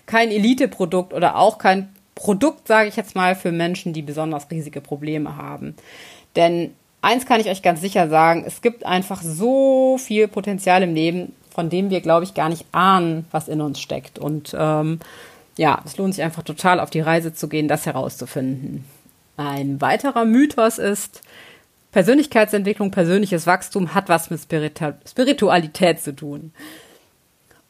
kein 0.08 0.32
Elite-Produkt 0.32 1.14
oder 1.14 1.38
auch 1.38 1.60
kein 1.60 1.90
Produkt, 2.16 2.68
sage 2.68 2.90
ich 2.90 2.96
jetzt 2.96 3.16
mal, 3.16 3.36
für 3.36 3.52
Menschen, 3.52 3.94
die 3.94 4.02
besonders 4.02 4.50
riesige 4.50 4.82
Probleme 4.82 5.38
haben. 5.38 5.76
Denn 6.36 6.74
eins 7.02 7.28
kann 7.28 7.40
ich 7.40 7.48
euch 7.48 7.62
ganz 7.62 7.80
sicher 7.80 8.10
sagen, 8.10 8.44
es 8.48 8.64
gibt 8.64 8.88
einfach 8.88 9.22
so 9.22 10.00
viel 10.00 10.28
Potenzial 10.28 10.82
im 10.82 10.96
Leben, 10.96 11.34
von 11.58 11.72
dem 11.72 11.90
wir, 11.90 12.02
glaube 12.02 12.24
ich, 12.24 12.36
gar 12.36 12.50
nicht 12.50 12.68
ahnen, 12.72 13.26
was 13.32 13.48
in 13.48 13.62
uns 13.62 13.82
steckt. 13.82 14.20
Und 14.20 14.56
ähm, 14.56 15.00
ja, 15.58 15.82
es 15.86 15.98
lohnt 15.98 16.14
sich 16.14 16.24
einfach 16.24 16.44
total 16.44 16.80
auf 16.80 16.92
die 16.92 17.00
Reise 17.00 17.34
zu 17.34 17.50
gehen, 17.50 17.68
das 17.68 17.88
herauszufinden. 17.88 18.86
Ein 19.38 19.82
weiterer 19.82 20.24
Mythos 20.24 20.78
ist, 20.78 21.24
Persönlichkeitsentwicklung, 21.92 22.92
persönliches 22.92 23.48
Wachstum 23.48 23.96
hat 23.96 24.08
was 24.08 24.30
mit 24.30 24.40
Spiritualität 24.40 26.00
zu 26.00 26.16
tun. 26.16 26.54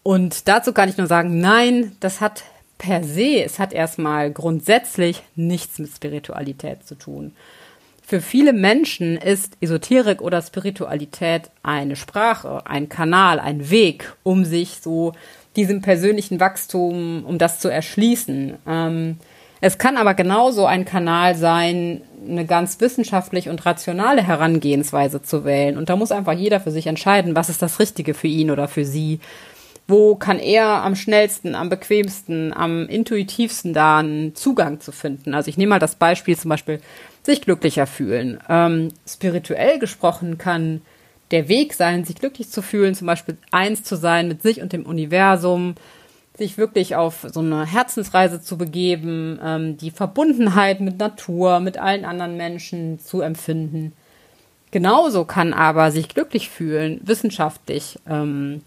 Und 0.04 0.50
dazu 0.50 0.74
kann 0.74 0.90
ich 0.90 0.98
nur 0.98 1.08
sagen, 1.08 1.40
nein, 1.40 1.96
das 2.02 2.20
hat 2.20 2.44
per 2.78 3.06
se, 3.06 3.42
es 3.42 3.58
hat 3.58 3.72
erstmal 3.72 4.32
grundsätzlich 4.32 5.24
nichts 5.38 5.80
mit 5.80 5.92
Spiritualität 5.96 6.86
zu 6.86 6.96
tun. 6.96 7.32
Für 8.10 8.22
viele 8.22 8.54
Menschen 8.54 9.18
ist 9.18 9.58
Esoterik 9.60 10.22
oder 10.22 10.42
Spiritualität 10.42 11.52
eine 11.62 11.98
Sprache, 11.98 12.62
ein 12.66 12.88
Kanal, 12.88 13.38
ein 13.38 13.70
Weg, 13.70 14.16
um 14.24 14.46
sich 14.46 14.80
so 14.82 15.12
diesem 15.58 15.82
persönlichen 15.82 16.40
Wachstum, 16.40 17.26
um 17.26 17.38
das 17.38 17.60
zu 17.60 17.68
erschließen. 17.68 18.60
Ähm, 18.66 19.18
es 19.60 19.78
kann 19.78 19.98
aber 19.98 20.14
genauso 20.14 20.66
ein 20.66 20.86
Kanal 20.86 21.36
sein, 21.36 22.00
eine 22.26 22.46
ganz 22.46 22.80
wissenschaftlich 22.80 23.50
und 23.50 23.66
rationale 23.66 24.26
Herangehensweise 24.26 25.22
zu 25.22 25.44
wählen. 25.44 25.78
Und 25.78 25.90
da 25.90 25.98
muss 25.98 26.14
einfach 26.14 26.32
jeder 26.32 26.62
für 26.62 26.72
sich 26.72 26.88
entscheiden, 26.88 27.36
was 27.36 27.50
ist 27.50 27.62
das 27.62 27.78
Richtige 27.78 28.14
für 28.14 28.28
ihn 28.28 28.52
oder 28.52 28.70
für 28.70 28.86
sie. 28.86 29.20
Wo 29.88 30.16
kann 30.16 30.38
er 30.40 30.84
am 30.84 30.96
schnellsten, 30.96 31.56
am 31.56 31.70
bequemsten, 31.70 32.52
am 32.52 32.88
intuitivsten 32.88 33.74
da 33.74 34.00
einen 34.00 34.36
Zugang 34.36 34.82
zu 34.82 34.92
finden? 34.92 35.34
Also 35.34 35.50
ich 35.50 35.58
nehme 35.58 35.72
mal 35.72 35.80
das 35.80 35.96
Beispiel 35.96 36.38
zum 36.38 36.50
Beispiel 36.50 36.82
sich 37.24 37.42
glücklicher 37.42 37.88
fühlen. 37.88 38.40
Ähm, 38.50 38.90
spirituell 39.08 39.80
gesprochen 39.80 40.38
kann 40.38 40.82
der 41.32 41.48
Weg 41.48 41.74
sein, 41.74 42.04
sich 42.04 42.16
glücklich 42.16 42.50
zu 42.50 42.62
fühlen, 42.62 42.96
zum 42.96 43.08
Beispiel 43.08 43.38
eins 43.52 43.84
zu 43.84 43.96
sein 43.96 44.28
mit 44.28 44.42
sich 44.42 44.62
und 44.62 44.74
dem 44.74 44.86
Universum, 44.86 45.76
sich 46.38 46.58
wirklich 46.58 46.96
auf 46.96 47.26
so 47.32 47.40
eine 47.40 47.66
Herzensreise 47.66 48.42
zu 48.42 48.58
begeben, 48.58 49.40
ähm, 49.44 49.78
die 49.78 49.92
Verbundenheit 49.92 50.82
mit 50.82 51.00
Natur, 51.00 51.60
mit 51.60 51.78
allen 51.78 52.06
anderen 52.06 52.38
Menschen 52.38 53.00
zu 53.00 53.22
empfinden. 53.22 53.94
Genauso 54.72 55.26
kann 55.26 55.54
aber 55.54 55.92
sich 55.92 56.10
glücklich 56.10 56.50
fühlen, 56.50 57.00
wissenschaftlich, 57.04 58.00
ähm, 58.08 58.62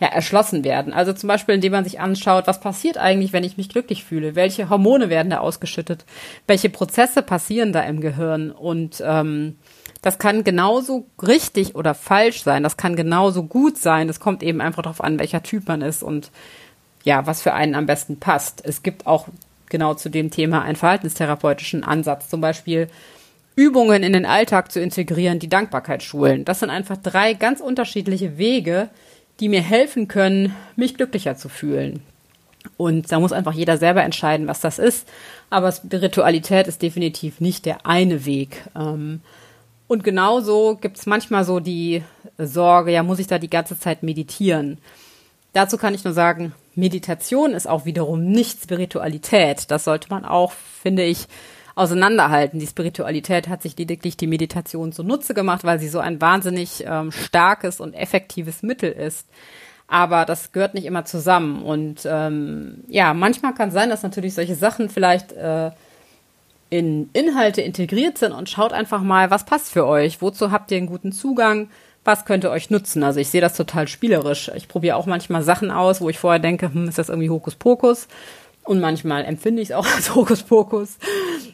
ja, 0.00 0.08
erschlossen 0.08 0.64
werden. 0.64 0.92
Also 0.94 1.12
zum 1.12 1.28
Beispiel, 1.28 1.54
indem 1.54 1.72
man 1.72 1.84
sich 1.84 2.00
anschaut, 2.00 2.46
was 2.46 2.60
passiert 2.60 2.96
eigentlich, 2.96 3.32
wenn 3.34 3.44
ich 3.44 3.58
mich 3.58 3.68
glücklich 3.68 4.02
fühle? 4.02 4.34
Welche 4.34 4.70
Hormone 4.70 5.10
werden 5.10 5.30
da 5.30 5.38
ausgeschüttet? 5.38 6.06
Welche 6.46 6.70
Prozesse 6.70 7.22
passieren 7.22 7.72
da 7.72 7.82
im 7.82 8.00
Gehirn? 8.00 8.50
Und 8.50 9.02
ähm, 9.06 9.58
das 10.00 10.18
kann 10.18 10.42
genauso 10.42 11.06
richtig 11.22 11.74
oder 11.74 11.94
falsch 11.94 12.42
sein. 12.42 12.62
Das 12.62 12.78
kann 12.78 12.96
genauso 12.96 13.42
gut 13.42 13.76
sein. 13.76 14.08
Es 14.08 14.20
kommt 14.20 14.42
eben 14.42 14.62
einfach 14.62 14.82
darauf 14.82 15.04
an, 15.04 15.18
welcher 15.18 15.42
Typ 15.42 15.68
man 15.68 15.82
ist 15.82 16.02
und 16.02 16.30
ja, 17.04 17.26
was 17.26 17.42
für 17.42 17.52
einen 17.52 17.74
am 17.74 17.86
besten 17.86 18.18
passt. 18.18 18.62
Es 18.64 18.82
gibt 18.82 19.06
auch 19.06 19.28
genau 19.68 19.94
zu 19.94 20.08
dem 20.08 20.30
Thema 20.30 20.62
einen 20.62 20.76
verhaltenstherapeutischen 20.76 21.84
Ansatz. 21.84 22.28
Zum 22.28 22.40
Beispiel 22.40 22.88
Übungen 23.54 24.02
in 24.02 24.14
den 24.14 24.24
Alltag 24.24 24.72
zu 24.72 24.80
integrieren, 24.80 25.38
die 25.38 25.48
Dankbarkeit 25.48 26.02
schulen. 26.02 26.46
Das 26.46 26.60
sind 26.60 26.70
einfach 26.70 26.96
drei 26.96 27.34
ganz 27.34 27.60
unterschiedliche 27.60 28.38
Wege, 28.38 28.88
die 29.40 29.48
mir 29.48 29.62
helfen 29.62 30.06
können, 30.06 30.54
mich 30.76 30.94
glücklicher 30.94 31.36
zu 31.36 31.48
fühlen. 31.48 32.02
Und 32.76 33.10
da 33.10 33.18
muss 33.20 33.32
einfach 33.32 33.54
jeder 33.54 33.78
selber 33.78 34.02
entscheiden, 34.02 34.46
was 34.46 34.60
das 34.60 34.78
ist. 34.78 35.08
Aber 35.48 35.72
Spiritualität 35.72 36.66
ist 36.66 36.82
definitiv 36.82 37.40
nicht 37.40 37.64
der 37.64 37.86
eine 37.86 38.26
Weg. 38.26 38.62
Ähm, 38.76 39.20
und 39.88 40.04
genauso 40.04 40.76
gibt 40.76 40.98
es 40.98 41.06
manchmal 41.06 41.44
so 41.44 41.58
die 41.58 42.02
Sorge, 42.38 42.92
ja, 42.92 43.02
muss 43.02 43.18
ich 43.18 43.26
da 43.26 43.38
die 43.38 43.50
ganze 43.50 43.78
Zeit 43.78 44.02
meditieren? 44.02 44.78
Dazu 45.52 45.78
kann 45.78 45.94
ich 45.94 46.04
nur 46.04 46.12
sagen, 46.12 46.52
Meditation 46.74 47.52
ist 47.52 47.68
auch 47.68 47.86
wiederum 47.86 48.24
nicht 48.24 48.62
Spiritualität. 48.62 49.70
Das 49.70 49.84
sollte 49.84 50.08
man 50.10 50.24
auch, 50.24 50.52
finde 50.52 51.02
ich, 51.04 51.26
auseinanderhalten. 51.74 52.58
Die 52.58 52.66
Spiritualität 52.66 53.48
hat 53.48 53.62
sich 53.62 53.76
lediglich 53.76 54.16
die 54.16 54.26
Meditation 54.26 54.92
zunutze 54.92 55.34
gemacht, 55.34 55.64
weil 55.64 55.78
sie 55.78 55.88
so 55.88 55.98
ein 55.98 56.20
wahnsinnig 56.20 56.84
ähm, 56.86 57.12
starkes 57.12 57.80
und 57.80 57.94
effektives 57.94 58.62
Mittel 58.62 58.92
ist. 58.92 59.26
Aber 59.90 60.24
das 60.24 60.52
gehört 60.52 60.74
nicht 60.74 60.86
immer 60.86 61.04
zusammen. 61.04 61.62
Und 61.62 62.02
ähm, 62.04 62.84
ja, 62.86 63.12
manchmal 63.12 63.54
kann 63.54 63.72
sein, 63.72 63.90
dass 63.90 64.02
natürlich 64.04 64.34
solche 64.34 64.54
Sachen 64.54 64.88
vielleicht 64.88 65.32
äh, 65.32 65.72
in 66.70 67.10
Inhalte 67.12 67.60
integriert 67.60 68.16
sind 68.16 68.32
und 68.32 68.48
schaut 68.48 68.72
einfach 68.72 69.02
mal, 69.02 69.30
was 69.30 69.44
passt 69.44 69.72
für 69.72 69.86
euch. 69.86 70.22
Wozu 70.22 70.52
habt 70.52 70.70
ihr 70.70 70.78
einen 70.78 70.86
guten 70.86 71.10
Zugang? 71.10 71.68
Was 72.04 72.24
könnte 72.24 72.50
euch 72.50 72.70
nutzen? 72.70 73.02
Also 73.02 73.18
ich 73.20 73.28
sehe 73.28 73.40
das 73.40 73.56
total 73.56 73.88
spielerisch. 73.88 74.50
Ich 74.54 74.68
probiere 74.68 74.96
auch 74.96 75.06
manchmal 75.06 75.42
Sachen 75.42 75.72
aus, 75.72 76.00
wo 76.00 76.08
ich 76.08 76.18
vorher 76.18 76.38
denke, 76.38 76.72
hm, 76.72 76.88
ist 76.88 76.98
das 76.98 77.08
irgendwie 77.08 77.28
Hokuspokus? 77.28 78.06
Und 78.64 78.80
manchmal 78.80 79.24
empfinde 79.24 79.62
ich 79.62 79.70
es 79.70 79.74
auch 79.74 79.86
als 79.94 80.14
Hokuspokus. 80.14 80.98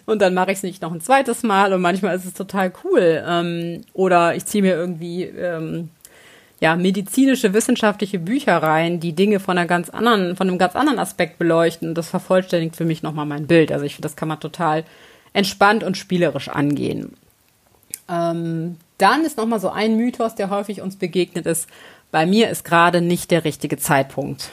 Und 0.05 0.23
dann 0.23 0.35
mache 0.35 0.53
ich 0.53 0.59
es 0.59 0.63
nicht 0.63 0.83
noch 0.83 0.93
ein 0.93 1.01
zweites 1.01 1.43
Mal 1.43 1.73
und 1.73 1.81
manchmal 1.81 2.17
ist 2.17 2.25
es 2.25 2.35
total 2.35 2.73
cool. 2.85 3.25
Ähm, 3.27 3.83
oder 3.93 4.35
ich 4.35 4.47
ziehe 4.47 4.63
mir 4.63 4.75
irgendwie 4.75 5.25
ähm, 5.25 5.91
ja, 6.61 6.77
medizinische, 6.77 7.53
wissenschaftliche 7.53 8.19
Bücher 8.19 8.57
rein, 8.57 9.01
die 9.01 9.13
Dinge 9.13 9.41
von 9.41 9.59
einer 9.59 9.67
ganz 9.67 9.91
anderen, 9.91 10.37
von 10.37 10.49
einem 10.49 10.59
ganz 10.59 10.77
anderen 10.77 10.99
Aspekt 10.99 11.39
beleuchten. 11.39 11.95
Das 11.95 12.09
vervollständigt 12.09 12.77
für 12.77 12.85
mich 12.85 13.03
nochmal 13.03 13.27
mein 13.27 13.47
Bild. 13.47 13.73
Also 13.73 13.85
ich 13.85 13.95
finde, 13.95 14.09
das 14.09 14.17
kann 14.17 14.29
man 14.29 14.41
total 14.41 14.85
entspannt 15.33 15.85
und 15.85 15.97
spielerisch 15.97 16.49
angehen. 16.49 17.15
Ähm, 18.09 18.77
dann 18.99 19.25
ist 19.25 19.37
nochmal 19.37 19.61
so 19.61 19.69
ein 19.69 19.97
Mythos, 19.97 20.35
der 20.35 20.49
häufig 20.49 20.81
uns 20.81 20.97
begegnet 20.97 21.47
ist. 21.47 21.69
Bei 22.11 22.25
mir 22.25 22.49
ist 22.49 22.65
gerade 22.65 23.01
nicht 23.01 23.31
der 23.31 23.45
richtige 23.45 23.77
Zeitpunkt 23.77 24.51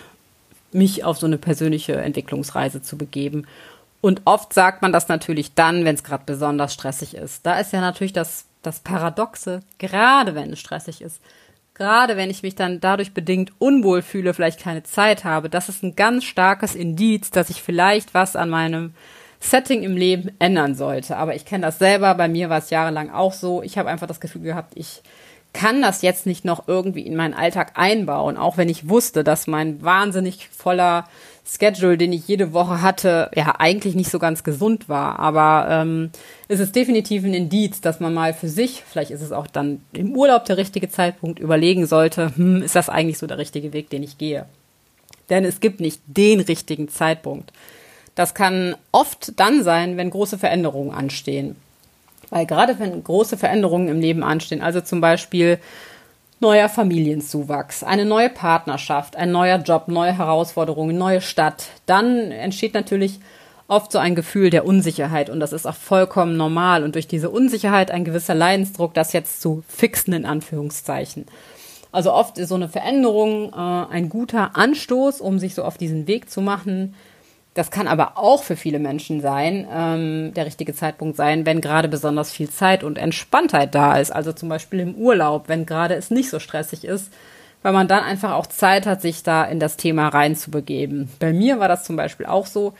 mich 0.73 1.03
auf 1.03 1.17
so 1.17 1.25
eine 1.25 1.37
persönliche 1.37 1.95
Entwicklungsreise 1.95 2.81
zu 2.81 2.97
begeben. 2.97 3.45
Und 4.01 4.21
oft 4.25 4.53
sagt 4.53 4.81
man 4.81 4.91
das 4.91 5.07
natürlich 5.07 5.53
dann, 5.53 5.85
wenn 5.85 5.95
es 5.95 6.03
gerade 6.03 6.23
besonders 6.25 6.73
stressig 6.73 7.15
ist. 7.15 7.45
Da 7.45 7.59
ist 7.59 7.71
ja 7.73 7.81
natürlich 7.81 8.13
das, 8.13 8.45
das 8.61 8.81
Paradoxe, 8.81 9.61
gerade 9.77 10.35
wenn 10.35 10.51
es 10.51 10.59
stressig 10.59 11.01
ist, 11.01 11.21
gerade 11.73 12.17
wenn 12.17 12.29
ich 12.29 12.43
mich 12.43 12.55
dann 12.55 12.79
dadurch 12.79 13.13
bedingt 13.13 13.53
unwohl 13.59 14.01
fühle, 14.01 14.33
vielleicht 14.33 14.59
keine 14.59 14.83
Zeit 14.83 15.23
habe, 15.23 15.49
das 15.49 15.69
ist 15.69 15.83
ein 15.83 15.95
ganz 15.95 16.25
starkes 16.25 16.75
Indiz, 16.75 17.31
dass 17.31 17.49
ich 17.49 17.61
vielleicht 17.61 18.13
was 18.13 18.35
an 18.35 18.49
meinem 18.49 18.93
Setting 19.39 19.83
im 19.83 19.97
Leben 19.97 20.31
ändern 20.39 20.75
sollte. 20.75 21.17
Aber 21.17 21.35
ich 21.35 21.45
kenne 21.45 21.65
das 21.65 21.79
selber, 21.79 22.15
bei 22.15 22.27
mir 22.27 22.49
war 22.49 22.59
es 22.59 22.69
jahrelang 22.69 23.09
auch 23.09 23.33
so. 23.33 23.61
Ich 23.61 23.77
habe 23.77 23.89
einfach 23.89 24.07
das 24.07 24.21
Gefühl 24.21 24.43
gehabt, 24.43 24.73
ich 24.75 25.01
kann 25.53 25.81
das 25.81 26.01
jetzt 26.01 26.25
nicht 26.25 26.45
noch 26.45 26.67
irgendwie 26.67 27.01
in 27.01 27.15
meinen 27.15 27.33
Alltag 27.33 27.73
einbauen, 27.75 28.37
auch 28.37 28.57
wenn 28.57 28.69
ich 28.69 28.89
wusste, 28.89 29.23
dass 29.23 29.47
mein 29.47 29.81
wahnsinnig 29.83 30.49
voller 30.49 31.07
Schedule, 31.45 31.97
den 31.97 32.13
ich 32.13 32.27
jede 32.27 32.53
Woche 32.53 32.81
hatte, 32.81 33.29
ja 33.35 33.55
eigentlich 33.59 33.95
nicht 33.95 34.09
so 34.09 34.17
ganz 34.17 34.43
gesund 34.43 34.89
war. 34.89 35.19
Aber 35.19 35.67
ähm, 35.69 36.09
es 36.47 36.59
ist 36.59 36.75
definitiv 36.75 37.23
ein 37.23 37.33
Indiz, 37.33 37.81
dass 37.81 37.99
man 37.99 38.13
mal 38.13 38.33
für 38.33 38.47
sich, 38.47 38.83
vielleicht 38.85 39.11
ist 39.11 39.21
es 39.21 39.31
auch 39.31 39.47
dann 39.47 39.81
im 39.91 40.15
Urlaub 40.15 40.45
der 40.45 40.57
richtige 40.57 40.89
Zeitpunkt, 40.89 41.39
überlegen 41.39 41.85
sollte, 41.85 42.35
hm, 42.35 42.63
ist 42.63 42.75
das 42.75 42.89
eigentlich 42.89 43.17
so 43.17 43.27
der 43.27 43.37
richtige 43.37 43.73
Weg, 43.73 43.89
den 43.89 44.03
ich 44.03 44.17
gehe? 44.17 44.45
Denn 45.29 45.45
es 45.45 45.59
gibt 45.59 45.79
nicht 45.79 46.01
den 46.07 46.39
richtigen 46.39 46.89
Zeitpunkt. 46.89 47.51
Das 48.15 48.33
kann 48.33 48.75
oft 48.91 49.33
dann 49.39 49.63
sein, 49.63 49.97
wenn 49.97 50.09
große 50.09 50.37
Veränderungen 50.37 50.91
anstehen. 50.91 51.55
Weil 52.33 52.47
gerade 52.47 52.79
wenn 52.79 53.03
große 53.03 53.37
Veränderungen 53.37 53.89
im 53.89 54.01
Leben 54.01 54.23
anstehen, 54.23 54.63
also 54.63 54.81
zum 54.81 55.01
Beispiel 55.01 55.59
neuer 56.39 56.67
Familienzuwachs, 56.67 57.83
eine 57.83 58.05
neue 58.05 58.31
Partnerschaft, 58.31 59.15
ein 59.15 59.31
neuer 59.31 59.59
Job, 59.59 59.87
neue 59.87 60.17
Herausforderungen, 60.17 60.97
neue 60.97 61.21
Stadt, 61.21 61.67
dann 61.85 62.31
entsteht 62.31 62.73
natürlich 62.73 63.19
oft 63.67 63.91
so 63.91 63.99
ein 63.99 64.15
Gefühl 64.15 64.49
der 64.49 64.65
Unsicherheit 64.65 65.29
und 65.29 65.39
das 65.39 65.53
ist 65.53 65.67
auch 65.67 65.75
vollkommen 65.75 66.35
normal 66.35 66.83
und 66.83 66.95
durch 66.95 67.07
diese 67.07 67.29
Unsicherheit 67.29 67.91
ein 67.91 68.03
gewisser 68.03 68.33
Leidensdruck, 68.33 68.95
das 68.95 69.13
jetzt 69.13 69.39
zu 69.39 69.63
fixen 69.67 70.13
in 70.13 70.25
Anführungszeichen. 70.25 71.27
Also 71.91 72.11
oft 72.11 72.39
ist 72.39 72.49
so 72.49 72.55
eine 72.55 72.67
Veränderung 72.67 73.53
äh, 73.53 73.93
ein 73.93 74.09
guter 74.09 74.57
Anstoß, 74.57 75.21
um 75.21 75.37
sich 75.37 75.53
so 75.53 75.63
auf 75.63 75.77
diesen 75.77 76.07
Weg 76.07 76.31
zu 76.31 76.41
machen, 76.41 76.95
das 77.53 77.69
kann 77.69 77.87
aber 77.87 78.17
auch 78.17 78.43
für 78.43 78.55
viele 78.55 78.79
Menschen 78.79 79.21
sein, 79.21 79.67
ähm, 79.71 80.33
der 80.33 80.45
richtige 80.45 80.73
Zeitpunkt 80.73 81.15
sein, 81.15 81.45
wenn 81.45 81.61
gerade 81.61 81.87
besonders 81.87 82.31
viel 82.31 82.49
Zeit 82.49 82.83
und 82.83 82.97
Entspanntheit 82.97 83.75
da 83.75 83.97
ist. 83.97 84.11
Also 84.11 84.33
zum 84.33 84.49
Beispiel 84.49 84.79
im 84.79 84.95
Urlaub, 84.95 85.49
wenn 85.49 85.65
gerade 85.65 85.93
es 85.93 86.09
nicht 86.09 86.29
so 86.29 86.39
stressig 86.39 86.83
ist, 86.83 87.13
weil 87.61 87.73
man 87.73 87.87
dann 87.87 88.03
einfach 88.03 88.33
auch 88.33 88.47
Zeit 88.47 88.85
hat, 88.87 89.01
sich 89.01 89.23
da 89.23 89.43
in 89.43 89.59
das 89.59 89.77
Thema 89.77 90.07
reinzubegeben. 90.07 91.09
Bei 91.19 91.31
mir 91.31 91.59
war 91.59 91.67
das 91.67 91.83
zum 91.83 91.95
Beispiel 91.95 92.25
auch 92.25 92.47
so. 92.47 92.73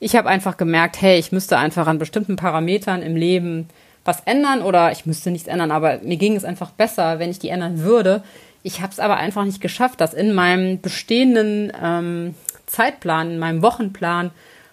Ich 0.00 0.16
habe 0.16 0.28
einfach 0.28 0.56
gemerkt, 0.56 1.00
hey, 1.00 1.18
ich 1.18 1.30
müsste 1.30 1.58
einfach 1.58 1.86
an 1.86 1.98
bestimmten 1.98 2.36
Parametern 2.36 3.02
im 3.02 3.16
Leben 3.16 3.68
was 4.04 4.20
ändern 4.24 4.62
oder 4.62 4.92
ich 4.92 5.06
müsste 5.06 5.30
nichts 5.30 5.48
ändern, 5.48 5.70
aber 5.70 5.98
mir 6.02 6.16
ging 6.16 6.36
es 6.36 6.44
einfach 6.44 6.70
besser, 6.70 7.18
wenn 7.18 7.30
ich 7.30 7.38
die 7.38 7.48
ändern 7.48 7.80
würde. 7.80 8.22
Ich 8.62 8.80
habe 8.80 8.92
es 8.92 8.98
aber 8.98 9.16
einfach 9.16 9.44
nicht 9.44 9.60
geschafft, 9.60 10.00
das 10.00 10.14
in 10.14 10.34
meinem 10.34 10.80
bestehenden 10.80 11.72
ähm, 11.82 12.34
Zeitplan, 12.74 13.30
in 13.30 13.38
meinem 13.38 13.62
Wochenplan 13.62 14.32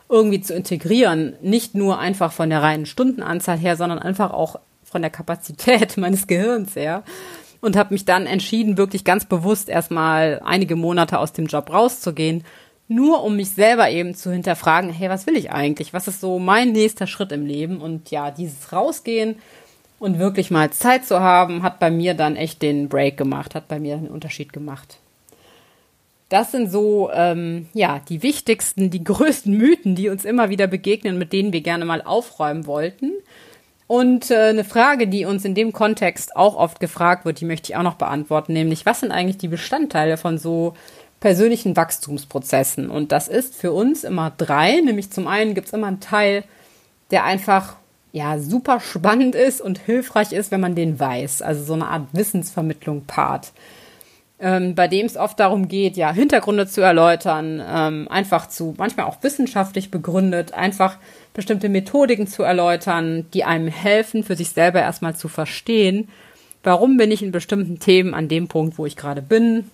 irgendwie 0.09 0.41
zu 0.41 0.53
integrieren. 0.53 1.35
Nicht 1.41 1.75
nur 1.75 1.99
einfach 1.99 2.31
von 2.31 2.49
der 2.49 2.61
reinen 2.61 2.85
Stundenanzahl 2.85 3.57
her, 3.57 3.77
sondern 3.77 3.99
einfach 3.99 4.31
auch 4.31 4.57
von 4.83 5.01
der 5.01 5.11
Kapazität 5.11 5.97
meines 5.97 6.27
Gehirns 6.27 6.75
her. 6.75 7.03
Und 7.61 7.77
habe 7.77 7.93
mich 7.93 8.05
dann 8.05 8.25
entschieden, 8.25 8.77
wirklich 8.77 9.03
ganz 9.03 9.25
bewusst 9.25 9.69
erstmal 9.69 10.41
einige 10.43 10.75
Monate 10.75 11.19
aus 11.19 11.31
dem 11.31 11.45
Job 11.45 11.71
rauszugehen, 11.71 12.43
nur 12.87 13.23
um 13.23 13.35
mich 13.35 13.51
selber 13.51 13.89
eben 13.89 14.15
zu 14.15 14.31
hinterfragen, 14.31 14.91
hey, 14.91 15.09
was 15.09 15.27
will 15.27 15.37
ich 15.37 15.51
eigentlich? 15.51 15.93
Was 15.93 16.07
ist 16.07 16.19
so 16.19 16.39
mein 16.39 16.71
nächster 16.71 17.07
Schritt 17.07 17.31
im 17.31 17.45
Leben? 17.45 17.79
Und 17.79 18.11
ja, 18.11 18.31
dieses 18.31 18.73
Rausgehen 18.73 19.35
und 19.99 20.17
wirklich 20.17 20.51
mal 20.51 20.71
Zeit 20.71 21.05
zu 21.05 21.19
haben, 21.19 21.61
hat 21.61 21.79
bei 21.79 21.91
mir 21.91 22.15
dann 22.15 22.35
echt 22.35 22.61
den 22.63 22.89
Break 22.89 23.15
gemacht, 23.15 23.55
hat 23.55 23.67
bei 23.67 23.79
mir 23.79 23.95
einen 23.95 24.07
Unterschied 24.07 24.51
gemacht. 24.51 24.97
Das 26.31 26.49
sind 26.49 26.71
so, 26.71 27.11
ähm, 27.13 27.67
ja, 27.73 27.99
die 28.07 28.23
wichtigsten, 28.23 28.89
die 28.89 29.03
größten 29.03 29.53
Mythen, 29.53 29.95
die 29.95 30.07
uns 30.07 30.23
immer 30.23 30.49
wieder 30.49 30.65
begegnen, 30.65 31.17
mit 31.17 31.33
denen 31.33 31.51
wir 31.51 31.59
gerne 31.59 31.83
mal 31.83 32.01
aufräumen 32.01 32.65
wollten. 32.65 33.11
Und 33.85 34.31
äh, 34.31 34.47
eine 34.47 34.63
Frage, 34.63 35.09
die 35.09 35.25
uns 35.25 35.43
in 35.43 35.55
dem 35.55 35.73
Kontext 35.73 36.37
auch 36.37 36.55
oft 36.55 36.79
gefragt 36.79 37.25
wird, 37.25 37.41
die 37.41 37.45
möchte 37.45 37.73
ich 37.73 37.75
auch 37.75 37.83
noch 37.83 37.95
beantworten, 37.95 38.53
nämlich 38.53 38.85
was 38.85 39.01
sind 39.01 39.11
eigentlich 39.11 39.39
die 39.39 39.49
Bestandteile 39.49 40.15
von 40.15 40.37
so 40.37 40.73
persönlichen 41.19 41.75
Wachstumsprozessen? 41.75 42.89
Und 42.89 43.11
das 43.11 43.27
ist 43.27 43.53
für 43.53 43.73
uns 43.73 44.05
immer 44.05 44.31
drei, 44.37 44.79
nämlich 44.79 45.11
zum 45.11 45.27
einen 45.27 45.53
gibt 45.53 45.67
es 45.67 45.73
immer 45.73 45.87
einen 45.87 45.99
Teil, 45.99 46.45
der 47.11 47.25
einfach 47.25 47.75
ja 48.13 48.39
super 48.39 48.79
spannend 48.79 49.35
ist 49.35 49.59
und 49.59 49.79
hilfreich 49.79 50.31
ist, 50.31 50.49
wenn 50.49 50.61
man 50.61 50.75
den 50.75 50.97
weiß, 50.97 51.41
also 51.41 51.61
so 51.65 51.73
eine 51.73 51.89
Art 51.89 52.07
Wissensvermittlung 52.13 53.03
Part 53.03 53.51
ähm, 54.41 54.75
bei 54.75 54.87
dem 54.87 55.05
es 55.05 55.17
oft 55.17 55.39
darum 55.39 55.67
geht, 55.67 55.95
ja, 55.95 56.11
Hintergründe 56.11 56.67
zu 56.67 56.81
erläutern, 56.81 57.61
ähm, 57.65 58.07
einfach 58.09 58.49
zu, 58.49 58.73
manchmal 58.77 59.05
auch 59.05 59.21
wissenschaftlich 59.21 59.91
begründet, 59.91 60.53
einfach 60.53 60.97
bestimmte 61.33 61.69
Methodiken 61.69 62.27
zu 62.27 62.43
erläutern, 62.43 63.27
die 63.33 63.43
einem 63.43 63.67
helfen, 63.67 64.23
für 64.23 64.35
sich 64.35 64.49
selber 64.49 64.81
erstmal 64.81 65.15
zu 65.15 65.27
verstehen, 65.27 66.09
warum 66.63 66.97
bin 66.97 67.11
ich 67.11 67.21
in 67.23 67.31
bestimmten 67.31 67.79
Themen 67.79 68.13
an 68.13 68.27
dem 68.27 68.47
Punkt, 68.47 68.77
wo 68.77 68.85
ich 68.85 68.95
gerade 68.97 69.21
bin, 69.21 69.69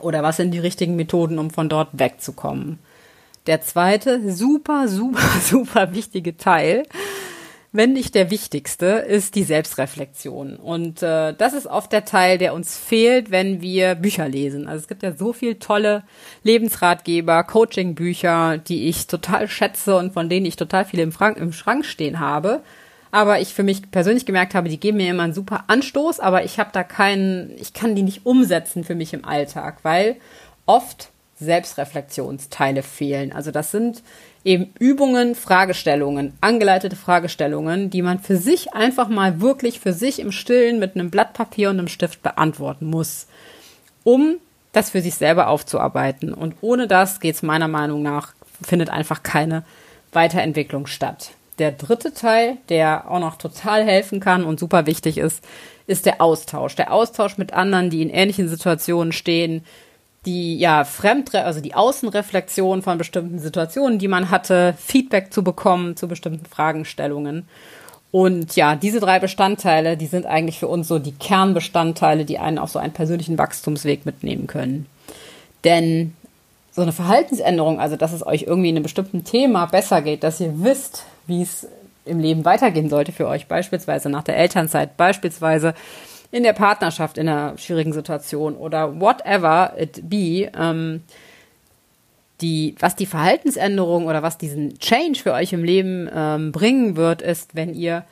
oder 0.00 0.22
was 0.22 0.36
sind 0.36 0.50
die 0.50 0.58
richtigen 0.58 0.96
Methoden, 0.96 1.38
um 1.38 1.50
von 1.50 1.70
dort 1.70 1.88
wegzukommen. 1.92 2.78
Der 3.46 3.62
zweite 3.62 4.30
super, 4.30 4.88
super, 4.88 5.26
super 5.40 5.94
wichtige 5.94 6.36
Teil 6.36 6.84
wenn 7.72 7.92
nicht 7.92 8.14
der 8.14 8.30
wichtigste, 8.30 8.86
ist 8.86 9.34
die 9.34 9.42
Selbstreflexion. 9.42 10.56
Und 10.56 11.02
äh, 11.02 11.34
das 11.34 11.52
ist 11.52 11.66
oft 11.66 11.92
der 11.92 12.04
Teil, 12.04 12.38
der 12.38 12.54
uns 12.54 12.76
fehlt, 12.76 13.30
wenn 13.30 13.60
wir 13.60 13.94
Bücher 13.94 14.28
lesen. 14.28 14.66
Also 14.66 14.82
es 14.82 14.88
gibt 14.88 15.02
ja 15.02 15.12
so 15.12 15.32
viel 15.32 15.56
tolle 15.56 16.04
Lebensratgeber, 16.42 17.44
Coaching-Bücher, 17.44 18.58
die 18.58 18.88
ich 18.88 19.06
total 19.06 19.48
schätze 19.48 19.96
und 19.96 20.12
von 20.12 20.28
denen 20.28 20.46
ich 20.46 20.56
total 20.56 20.84
viele 20.84 21.02
im, 21.02 21.12
Frank 21.12 21.36
im 21.36 21.52
Schrank 21.52 21.84
stehen 21.84 22.20
habe. 22.20 22.62
Aber 23.10 23.40
ich 23.40 23.54
für 23.54 23.62
mich 23.62 23.90
persönlich 23.90 24.26
gemerkt 24.26 24.54
habe, 24.54 24.68
die 24.68 24.80
geben 24.80 24.98
mir 24.98 25.10
immer 25.10 25.22
einen 25.22 25.32
super 25.32 25.64
Anstoß, 25.68 26.20
aber 26.20 26.44
ich 26.44 26.58
habe 26.58 26.70
da 26.72 26.82
keinen, 26.82 27.56
ich 27.58 27.72
kann 27.72 27.94
die 27.94 28.02
nicht 28.02 28.26
umsetzen 28.26 28.84
für 28.84 28.94
mich 28.94 29.14
im 29.14 29.24
Alltag, 29.24 29.78
weil 29.82 30.16
oft 30.66 31.10
Selbstreflexionsteile 31.38 32.82
fehlen. 32.82 33.32
Also 33.32 33.50
das 33.50 33.70
sind 33.70 34.02
eben 34.46 34.72
Übungen, 34.78 35.34
Fragestellungen, 35.34 36.32
angeleitete 36.40 36.94
Fragestellungen, 36.94 37.90
die 37.90 38.00
man 38.00 38.20
für 38.20 38.36
sich 38.36 38.72
einfach 38.72 39.08
mal 39.08 39.40
wirklich 39.40 39.80
für 39.80 39.92
sich 39.92 40.20
im 40.20 40.30
Stillen 40.30 40.78
mit 40.78 40.94
einem 40.94 41.10
Blatt 41.10 41.32
Papier 41.32 41.68
und 41.68 41.78
einem 41.78 41.88
Stift 41.88 42.22
beantworten 42.22 42.86
muss, 42.86 43.26
um 44.04 44.36
das 44.72 44.90
für 44.90 45.02
sich 45.02 45.16
selber 45.16 45.48
aufzuarbeiten. 45.48 46.32
Und 46.32 46.54
ohne 46.60 46.86
das 46.86 47.18
geht 47.18 47.34
es 47.34 47.42
meiner 47.42 47.66
Meinung 47.66 48.02
nach, 48.02 48.34
findet 48.62 48.88
einfach 48.88 49.24
keine 49.24 49.64
Weiterentwicklung 50.12 50.86
statt. 50.86 51.32
Der 51.58 51.72
dritte 51.72 52.14
Teil, 52.14 52.58
der 52.68 53.10
auch 53.10 53.18
noch 53.18 53.36
total 53.36 53.84
helfen 53.84 54.20
kann 54.20 54.44
und 54.44 54.60
super 54.60 54.86
wichtig 54.86 55.18
ist, 55.18 55.42
ist 55.86 56.06
der 56.06 56.20
Austausch. 56.20 56.76
Der 56.76 56.92
Austausch 56.92 57.36
mit 57.36 57.52
anderen, 57.52 57.90
die 57.90 58.02
in 58.02 58.10
ähnlichen 58.10 58.48
Situationen 58.48 59.12
stehen, 59.12 59.64
die 60.26 60.58
ja 60.58 60.84
Fremdre 60.84 61.44
also 61.44 61.60
die 61.60 61.74
Außenreflexion 61.74 62.82
von 62.82 62.98
bestimmten 62.98 63.38
Situationen, 63.38 63.98
die 63.98 64.08
man 64.08 64.30
hatte, 64.30 64.74
Feedback 64.78 65.32
zu 65.32 65.42
bekommen 65.42 65.96
zu 65.96 66.08
bestimmten 66.08 66.44
Fragestellungen. 66.46 67.48
Und 68.10 68.56
ja, 68.56 68.76
diese 68.76 69.00
drei 69.00 69.18
Bestandteile, 69.18 69.96
die 69.96 70.06
sind 70.06 70.26
eigentlich 70.26 70.58
für 70.58 70.68
uns 70.68 70.88
so 70.88 70.98
die 70.98 71.12
Kernbestandteile, 71.12 72.24
die 72.24 72.38
einen 72.38 72.58
auf 72.58 72.70
so 72.70 72.78
einen 72.78 72.92
persönlichen 72.92 73.38
Wachstumsweg 73.38 74.06
mitnehmen 74.06 74.46
können. 74.46 74.86
Denn 75.64 76.14
so 76.72 76.82
eine 76.82 76.92
Verhaltensänderung, 76.92 77.80
also 77.80 77.96
dass 77.96 78.12
es 78.12 78.26
euch 78.26 78.42
irgendwie 78.42 78.68
in 78.68 78.76
einem 78.76 78.82
bestimmten 78.82 79.24
Thema 79.24 79.66
besser 79.66 80.02
geht, 80.02 80.22
dass 80.22 80.40
ihr 80.40 80.52
wisst, 80.62 81.04
wie 81.26 81.42
es 81.42 81.66
im 82.04 82.20
Leben 82.20 82.44
weitergehen 82.44 82.88
sollte 82.88 83.12
für 83.12 83.26
euch, 83.26 83.48
beispielsweise 83.48 84.08
nach 84.08 84.22
der 84.22 84.36
Elternzeit, 84.36 84.96
beispielsweise 84.96 85.74
in 86.30 86.42
der 86.42 86.52
Partnerschaft 86.52 87.18
in 87.18 87.28
einer 87.28 87.56
schwierigen 87.58 87.92
Situation 87.92 88.56
oder 88.56 89.00
whatever 89.00 89.74
it 89.78 90.08
be, 90.08 90.50
ähm, 90.58 91.02
die, 92.40 92.74
was 92.78 92.96
die 92.96 93.06
Verhaltensänderung 93.06 94.06
oder 94.06 94.22
was 94.22 94.38
diesen 94.38 94.78
Change 94.78 95.20
für 95.22 95.32
euch 95.32 95.52
im 95.52 95.64
Leben 95.64 96.08
ähm, 96.14 96.52
bringen 96.52 96.96
wird, 96.96 97.22
ist, 97.22 97.54
wenn 97.54 97.74
ihr 97.74 98.04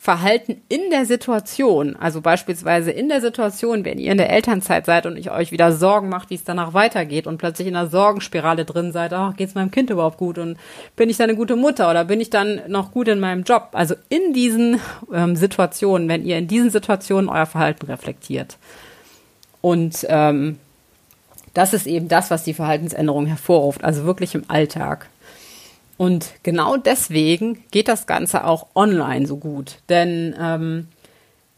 Verhalten 0.00 0.62
in 0.68 0.90
der 0.90 1.06
Situation, 1.06 1.96
also 1.96 2.20
beispielsweise 2.20 2.92
in 2.92 3.08
der 3.08 3.20
Situation, 3.20 3.84
wenn 3.84 3.98
ihr 3.98 4.12
in 4.12 4.18
der 4.18 4.30
Elternzeit 4.30 4.86
seid 4.86 5.06
und 5.06 5.16
ich 5.16 5.32
euch 5.32 5.50
wieder 5.50 5.72
Sorgen 5.72 6.08
macht, 6.08 6.30
wie 6.30 6.36
es 6.36 6.44
danach 6.44 6.72
weitergeht 6.72 7.26
und 7.26 7.38
plötzlich 7.38 7.66
in 7.66 7.74
einer 7.74 7.88
Sorgenspirale 7.88 8.64
drin 8.64 8.92
seid, 8.92 9.12
ach, 9.12 9.34
geht's 9.36 9.56
meinem 9.56 9.72
Kind 9.72 9.90
überhaupt 9.90 10.16
gut 10.16 10.38
und 10.38 10.56
bin 10.94 11.10
ich 11.10 11.16
dann 11.16 11.28
eine 11.28 11.36
gute 11.36 11.56
Mutter 11.56 11.90
oder 11.90 12.04
bin 12.04 12.20
ich 12.20 12.30
dann 12.30 12.60
noch 12.68 12.92
gut 12.92 13.08
in 13.08 13.18
meinem 13.18 13.42
Job? 13.42 13.70
Also 13.72 13.96
in 14.08 14.32
diesen 14.32 14.80
ähm, 15.12 15.34
Situationen, 15.34 16.08
wenn 16.08 16.24
ihr 16.24 16.38
in 16.38 16.46
diesen 16.46 16.70
Situationen 16.70 17.28
euer 17.28 17.46
Verhalten 17.46 17.86
reflektiert. 17.86 18.56
Und 19.60 20.06
ähm, 20.08 20.58
das 21.54 21.74
ist 21.74 21.88
eben 21.88 22.06
das, 22.06 22.30
was 22.30 22.44
die 22.44 22.54
Verhaltensänderung 22.54 23.26
hervorruft, 23.26 23.82
also 23.82 24.04
wirklich 24.04 24.36
im 24.36 24.44
Alltag. 24.46 25.08
Und 25.98 26.30
genau 26.44 26.76
deswegen 26.76 27.64
geht 27.72 27.88
das 27.88 28.06
Ganze 28.06 28.44
auch 28.44 28.68
online 28.74 29.26
so 29.26 29.36
gut. 29.36 29.80
Denn 29.88 30.34
ähm, 30.40 30.86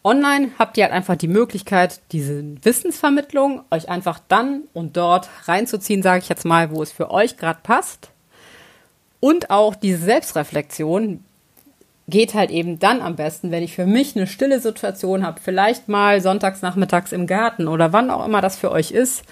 online 0.03 0.51
habt 0.59 0.79
ihr 0.79 0.85
halt 0.85 0.95
einfach 0.95 1.17
die 1.17 1.29
Möglichkeit, 1.29 2.01
diese 2.11 2.43
Wissensvermittlung 2.65 3.63
euch 3.71 3.91
einfach 3.91 4.19
dann 4.29 4.63
und 4.73 4.97
dort 4.97 5.29
reinzuziehen, 5.45 6.03
sage 6.03 6.21
ich 6.23 6.29
jetzt 6.31 6.47
mal, 6.47 6.71
wo 6.71 6.83
es 6.83 6.91
für 6.91 7.11
euch 7.11 7.37
gerade 7.37 7.61
passt. 7.63 8.09
Und 9.21 9.51
auch 9.51 9.75
diese 9.75 9.99
Selbstreflexion 9.99 11.23
geht 12.09 12.33
halt 12.33 12.51
eben 12.51 12.79
dann 12.79 13.03
am 13.03 13.17
besten, 13.17 13.51
wenn 13.51 13.63
ich 13.63 13.75
für 13.75 13.87
mich 13.87 14.17
eine 14.17 14.27
stille 14.27 14.59
Situation 14.59 15.25
habe, 15.25 15.39
vielleicht 15.43 15.89
mal 15.89 16.23
sonntags 16.23 16.63
nachmittags 16.63 17.13
im 17.13 17.27
Garten 17.27 17.69
oder 17.69 17.93
wann 17.93 18.11
auch 18.11 18.25
immer 18.25 18.41
das 18.41 18.57
für 18.57 18.73
euch 18.73 18.91
ist, 18.91 19.23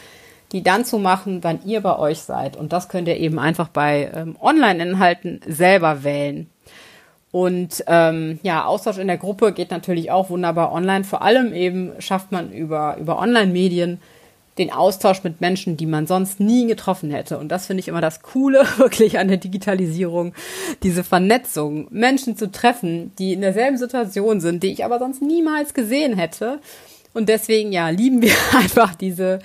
die 0.53 0.63
dann 0.63 0.85
zu 0.85 0.99
machen, 0.99 1.43
wann 1.43 1.61
ihr 1.65 1.81
bei 1.81 1.99
euch 1.99 2.21
seid. 2.21 2.57
Und 2.57 2.73
das 2.73 2.89
könnt 2.89 3.09
ihr 3.09 3.19
eben 3.19 3.39
einfach 3.39 3.69
bei 3.69 4.11
ähm, 4.15 4.37
Online-Inhalten 4.41 5.41
selber 5.47 6.05
wählen. 6.05 6.49
Und 7.31 7.85
ähm, 7.87 8.41
ja, 8.43 8.65
Austausch 8.65 8.99
in 8.99 9.07
der 9.07 9.19
Gruppe 9.19 9.53
geht 9.53 9.71
natürlich 9.71 10.11
auch 10.11 10.31
wunderbar 10.31 10.73
online. 10.73 11.05
Vor 11.05 11.23
allem 11.23 11.53
eben 11.53 11.93
schafft 11.99 12.33
man 12.33 12.51
über, 12.53 12.97
über 12.99 13.19
Online-Medien 13.19 14.01
den 14.57 14.73
Austausch 14.73 15.23
mit 15.23 15.41
Menschen, 15.41 15.77
die 15.77 15.87
man 15.87 16.07
sonst 16.07 16.41
nie 16.41 16.67
getroffen 16.67 17.11
hätte. 17.11 17.39
Und 17.39 17.49
das 17.49 17.67
finde 17.67 17.81
ich 17.81 17.89
immer 17.89 18.01
das 18.01 18.23
Coole 18.23 18.67
wirklich 18.77 19.19
an 19.19 19.29
der 19.29 19.37
Digitalisierung, 19.37 20.35
diese 20.83 21.05
Vernetzung, 21.05 21.87
Menschen 21.91 22.37
zu 22.37 22.51
treffen, 22.51 23.13
die 23.19 23.35
in 23.35 23.41
derselben 23.41 23.79
Situation 23.79 24.41
sind, 24.41 24.63
die 24.63 24.73
ich 24.73 24.85
aber 24.85 24.99
sonst 24.99 25.23
niemals 25.23 25.75
gesehen 25.75 26.17
hätte. 26.17 26.61
Und 27.15 27.29
deswegen, 27.29 27.73
ja, 27.73 27.89
lieben 27.91 28.23
wir 28.23 28.35
einfach 28.57 28.95
diese 28.95 29.41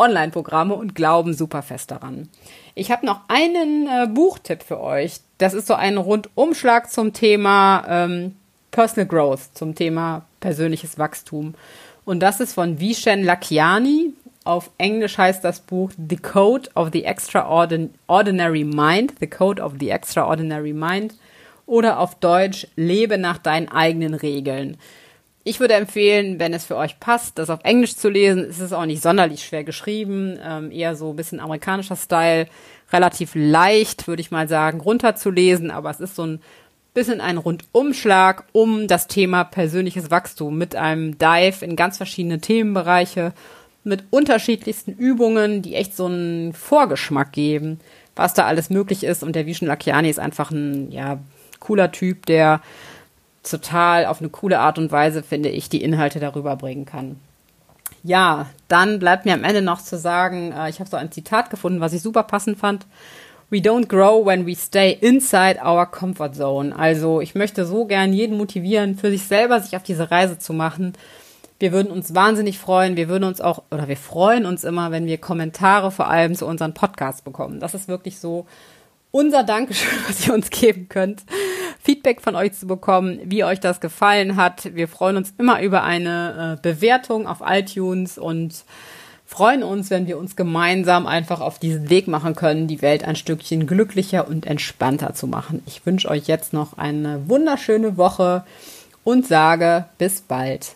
Online-Programme 0.00 0.74
und 0.74 0.94
glauben 0.94 1.34
super 1.34 1.62
fest 1.62 1.90
daran. 1.90 2.28
Ich 2.74 2.90
habe 2.90 3.06
noch 3.06 3.20
einen 3.28 3.86
äh, 3.86 4.06
Buchtipp 4.08 4.62
für 4.62 4.80
euch. 4.80 5.20
Das 5.38 5.54
ist 5.54 5.66
so 5.66 5.74
ein 5.74 5.98
Rundumschlag 5.98 6.90
zum 6.90 7.12
Thema 7.12 7.84
ähm, 7.86 8.34
Personal 8.70 9.06
Growth, 9.06 9.54
zum 9.54 9.74
Thema 9.74 10.22
persönliches 10.40 10.98
Wachstum. 10.98 11.54
Und 12.04 12.20
das 12.20 12.40
ist 12.40 12.54
von 12.54 12.80
Vishen 12.80 13.24
Lakiani. 13.24 14.14
Auf 14.44 14.70
Englisch 14.78 15.18
heißt 15.18 15.44
das 15.44 15.60
Buch 15.60 15.90
The 16.08 16.16
Code 16.16 16.70
of 16.74 16.88
the 16.92 17.04
Extraordinary 17.04 18.64
Mind, 18.64 19.14
The 19.20 19.26
Code 19.26 19.62
of 19.62 19.74
the 19.78 19.90
Extraordinary 19.90 20.72
Mind. 20.72 21.14
Oder 21.66 22.00
auf 22.00 22.14
Deutsch 22.16 22.66
Lebe 22.74 23.18
nach 23.18 23.38
deinen 23.38 23.68
eigenen 23.68 24.14
Regeln. 24.14 24.76
Ich 25.50 25.58
würde 25.58 25.74
empfehlen, 25.74 26.38
wenn 26.38 26.54
es 26.54 26.64
für 26.64 26.76
euch 26.76 27.00
passt, 27.00 27.36
das 27.36 27.50
auf 27.50 27.58
Englisch 27.64 27.96
zu 27.96 28.08
lesen. 28.08 28.46
Es 28.48 28.60
ist 28.60 28.72
auch 28.72 28.86
nicht 28.86 29.02
sonderlich 29.02 29.44
schwer 29.44 29.64
geschrieben, 29.64 30.38
ähm, 30.40 30.70
eher 30.70 30.94
so 30.94 31.10
ein 31.10 31.16
bisschen 31.16 31.40
amerikanischer 31.40 31.96
Style, 31.96 32.46
relativ 32.92 33.32
leicht, 33.34 34.06
würde 34.06 34.22
ich 34.22 34.30
mal 34.30 34.46
sagen, 34.46 34.78
runterzulesen, 34.78 35.72
aber 35.72 35.90
es 35.90 35.98
ist 35.98 36.14
so 36.14 36.24
ein 36.24 36.40
bisschen 36.94 37.20
ein 37.20 37.36
Rundumschlag 37.36 38.44
um 38.52 38.86
das 38.86 39.08
Thema 39.08 39.42
persönliches 39.42 40.12
Wachstum 40.12 40.56
mit 40.56 40.76
einem 40.76 41.18
Dive 41.18 41.64
in 41.64 41.74
ganz 41.74 41.96
verschiedene 41.96 42.40
Themenbereiche, 42.40 43.32
mit 43.82 44.04
unterschiedlichsten 44.10 44.92
Übungen, 44.92 45.62
die 45.62 45.74
echt 45.74 45.96
so 45.96 46.06
einen 46.06 46.52
Vorgeschmack 46.52 47.32
geben, 47.32 47.80
was 48.14 48.34
da 48.34 48.46
alles 48.46 48.70
möglich 48.70 49.02
ist. 49.02 49.24
Und 49.24 49.34
der 49.34 49.46
Vishen 49.46 49.66
Lakiani 49.66 50.10
ist 50.10 50.20
einfach 50.20 50.52
ein, 50.52 50.92
ja, 50.92 51.18
cooler 51.58 51.90
Typ, 51.90 52.26
der 52.26 52.60
total 53.42 54.06
auf 54.06 54.20
eine 54.20 54.28
coole 54.28 54.58
Art 54.58 54.78
und 54.78 54.92
Weise, 54.92 55.22
finde 55.22 55.48
ich, 55.48 55.68
die 55.68 55.82
Inhalte 55.82 56.20
darüber 56.20 56.56
bringen 56.56 56.84
kann. 56.84 57.16
Ja, 58.02 58.46
dann 58.68 58.98
bleibt 58.98 59.26
mir 59.26 59.34
am 59.34 59.44
Ende 59.44 59.62
noch 59.62 59.82
zu 59.82 59.98
sagen, 59.98 60.52
äh, 60.52 60.70
ich 60.70 60.80
habe 60.80 60.88
so 60.88 60.96
ein 60.96 61.12
Zitat 61.12 61.50
gefunden, 61.50 61.80
was 61.80 61.92
ich 61.92 62.02
super 62.02 62.22
passend 62.22 62.58
fand. 62.58 62.86
We 63.50 63.58
don't 63.58 63.88
grow 63.88 64.24
when 64.24 64.46
we 64.46 64.54
stay 64.54 64.92
inside 64.92 65.60
our 65.64 65.84
comfort 65.84 66.34
zone. 66.34 66.74
Also 66.76 67.20
ich 67.20 67.34
möchte 67.34 67.66
so 67.66 67.84
gern 67.84 68.12
jeden 68.12 68.36
motivieren, 68.36 68.96
für 68.96 69.10
sich 69.10 69.24
selber 69.24 69.60
sich 69.60 69.76
auf 69.76 69.82
diese 69.82 70.10
Reise 70.10 70.38
zu 70.38 70.52
machen. 70.52 70.92
Wir 71.58 71.72
würden 71.72 71.90
uns 71.90 72.14
wahnsinnig 72.14 72.58
freuen. 72.58 72.96
Wir 72.96 73.08
würden 73.08 73.24
uns 73.24 73.40
auch, 73.40 73.64
oder 73.70 73.88
wir 73.88 73.96
freuen 73.96 74.46
uns 74.46 74.64
immer, 74.64 74.92
wenn 74.92 75.06
wir 75.06 75.18
Kommentare 75.18 75.90
vor 75.90 76.08
allem 76.08 76.34
zu 76.36 76.46
unseren 76.46 76.74
Podcasts 76.74 77.22
bekommen. 77.22 77.60
Das 77.60 77.74
ist 77.74 77.88
wirklich 77.88 78.18
so 78.20 78.46
unser 79.10 79.42
Dankeschön, 79.42 79.98
was 80.08 80.26
ihr 80.26 80.34
uns 80.34 80.50
geben 80.50 80.88
könnt. 80.88 81.22
Feedback 81.82 82.20
von 82.20 82.36
euch 82.36 82.52
zu 82.52 82.66
bekommen, 82.66 83.20
wie 83.24 83.44
euch 83.44 83.60
das 83.60 83.80
gefallen 83.80 84.36
hat. 84.36 84.74
Wir 84.74 84.88
freuen 84.88 85.16
uns 85.16 85.32
immer 85.38 85.62
über 85.62 85.82
eine 85.82 86.58
äh, 86.58 86.62
Bewertung 86.62 87.26
auf 87.26 87.38
iTunes 87.44 88.18
und 88.18 88.64
freuen 89.24 89.62
uns, 89.62 89.90
wenn 89.90 90.06
wir 90.06 90.18
uns 90.18 90.36
gemeinsam 90.36 91.06
einfach 91.06 91.40
auf 91.40 91.58
diesen 91.58 91.88
Weg 91.88 92.08
machen 92.08 92.34
können, 92.34 92.66
die 92.66 92.82
Welt 92.82 93.04
ein 93.04 93.16
Stückchen 93.16 93.66
glücklicher 93.66 94.28
und 94.28 94.44
entspannter 94.44 95.14
zu 95.14 95.26
machen. 95.26 95.62
Ich 95.66 95.86
wünsche 95.86 96.08
euch 96.08 96.26
jetzt 96.26 96.52
noch 96.52 96.76
eine 96.76 97.28
wunderschöne 97.28 97.96
Woche 97.96 98.44
und 99.04 99.26
sage 99.26 99.86
bis 99.98 100.20
bald. 100.20 100.74